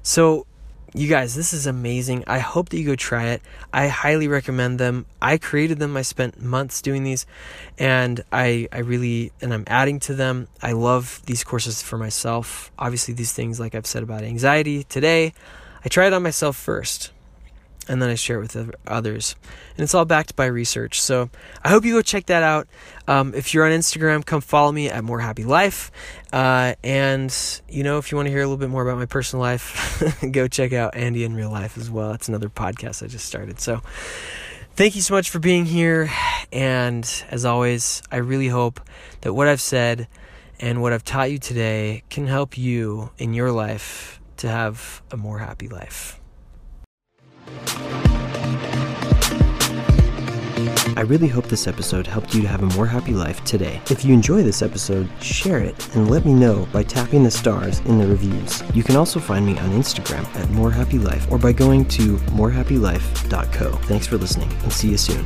So, 0.01 0.47
you 0.95 1.07
guys, 1.07 1.35
this 1.35 1.53
is 1.53 1.67
amazing. 1.67 2.23
I 2.25 2.39
hope 2.39 2.69
that 2.69 2.79
you 2.79 2.85
go 2.85 2.95
try 2.95 3.27
it. 3.27 3.43
I 3.71 3.87
highly 3.87 4.27
recommend 4.27 4.79
them. 4.79 5.05
I 5.21 5.37
created 5.37 5.77
them. 5.77 5.95
I 5.97 6.01
spent 6.01 6.41
months 6.41 6.81
doing 6.81 7.03
these 7.03 7.27
and 7.77 8.23
I, 8.31 8.67
I 8.71 8.79
really, 8.79 9.31
and 9.39 9.53
I'm 9.53 9.65
adding 9.67 9.99
to 10.01 10.15
them. 10.15 10.47
I 10.63 10.71
love 10.71 11.21
these 11.27 11.43
courses 11.43 11.83
for 11.83 11.97
myself. 11.97 12.71
Obviously, 12.79 13.13
these 13.13 13.33
things, 13.33 13.59
like 13.59 13.75
I've 13.75 13.85
said 13.85 14.01
about 14.03 14.23
anxiety 14.23 14.83
today, 14.85 15.33
I 15.83 15.89
try 15.89 16.07
it 16.07 16.13
on 16.13 16.23
myself 16.23 16.55
first 16.55 17.11
and 17.87 18.01
then 18.01 18.09
I 18.09 18.15
share 18.15 18.37
it 18.41 18.53
with 18.53 18.75
others. 18.87 19.35
And 19.77 19.83
it's 19.83 19.93
all 19.93 20.05
backed 20.05 20.35
by 20.35 20.45
research. 20.45 21.01
So 21.01 21.29
I 21.63 21.69
hope 21.69 21.85
you 21.85 21.93
go 21.93 22.01
check 22.01 22.27
that 22.27 22.43
out. 22.43 22.67
Um, 23.07 23.33
if 23.35 23.53
you're 23.53 23.65
on 23.65 23.71
Instagram, 23.71 24.25
come 24.25 24.41
follow 24.41 24.71
me 24.71 24.89
at 24.89 25.03
More 25.03 25.19
Happy 25.19 25.43
Life. 25.43 25.91
Uh, 26.33 26.75
and, 26.83 27.35
you 27.69 27.83
know, 27.83 27.97
if 27.97 28.11
you 28.11 28.15
want 28.15 28.27
to 28.27 28.31
hear 28.31 28.41
a 28.41 28.45
little 28.45 28.57
bit 28.57 28.69
more 28.69 28.83
about 28.83 28.97
my 28.97 29.05
personal 29.05 29.41
life, 29.41 30.03
go 30.31 30.47
check 30.47 30.73
out 30.73 30.95
Andy 30.95 31.23
in 31.23 31.35
Real 31.35 31.51
Life 31.51 31.77
as 31.77 31.89
well. 31.89 32.11
It's 32.11 32.27
another 32.27 32.49
podcast 32.49 33.03
I 33.03 33.07
just 33.07 33.25
started. 33.25 33.59
So 33.59 33.81
thank 34.75 34.95
you 34.95 35.01
so 35.01 35.13
much 35.13 35.29
for 35.29 35.39
being 35.39 35.65
here. 35.65 36.09
And 36.51 37.05
as 37.29 37.45
always, 37.45 38.01
I 38.11 38.17
really 38.17 38.47
hope 38.47 38.81
that 39.21 39.33
what 39.33 39.47
I've 39.47 39.61
said 39.61 40.07
and 40.59 40.81
what 40.81 40.93
I've 40.93 41.03
taught 41.03 41.31
you 41.31 41.37
today 41.37 42.03
can 42.09 42.27
help 42.27 42.57
you 42.57 43.11
in 43.17 43.33
your 43.33 43.51
life 43.51 44.19
to 44.37 44.49
have 44.49 45.01
a 45.11 45.17
more 45.17 45.39
happy 45.39 45.67
life. 45.67 46.19
I 50.97 51.01
really 51.01 51.27
hope 51.27 51.47
this 51.47 51.67
episode 51.67 52.07
helped 52.07 52.33
you 52.33 52.41
to 52.41 52.47
have 52.47 52.63
a 52.63 52.67
more 52.67 52.87
happy 52.87 53.11
life 53.11 53.43
today. 53.43 53.81
If 53.89 54.05
you 54.05 54.13
enjoy 54.13 54.43
this 54.43 54.61
episode, 54.61 55.09
share 55.21 55.59
it 55.59 55.93
and 55.93 56.09
let 56.09 56.25
me 56.25 56.33
know 56.33 56.67
by 56.71 56.83
tapping 56.83 57.23
the 57.23 57.31
stars 57.31 57.79
in 57.79 57.99
the 57.99 58.07
reviews. 58.07 58.63
You 58.73 58.81
can 58.81 58.95
also 58.95 59.19
find 59.19 59.45
me 59.45 59.57
on 59.59 59.71
Instagram 59.71 60.23
at 60.35 60.47
morehappylife 60.49 61.29
or 61.29 61.37
by 61.37 61.51
going 61.51 61.85
to 61.89 62.15
morehappylife.co. 62.31 63.71
Thanks 63.71 64.07
for 64.07 64.17
listening 64.17 64.51
and 64.63 64.71
see 64.71 64.89
you 64.89 64.97
soon. 64.97 65.25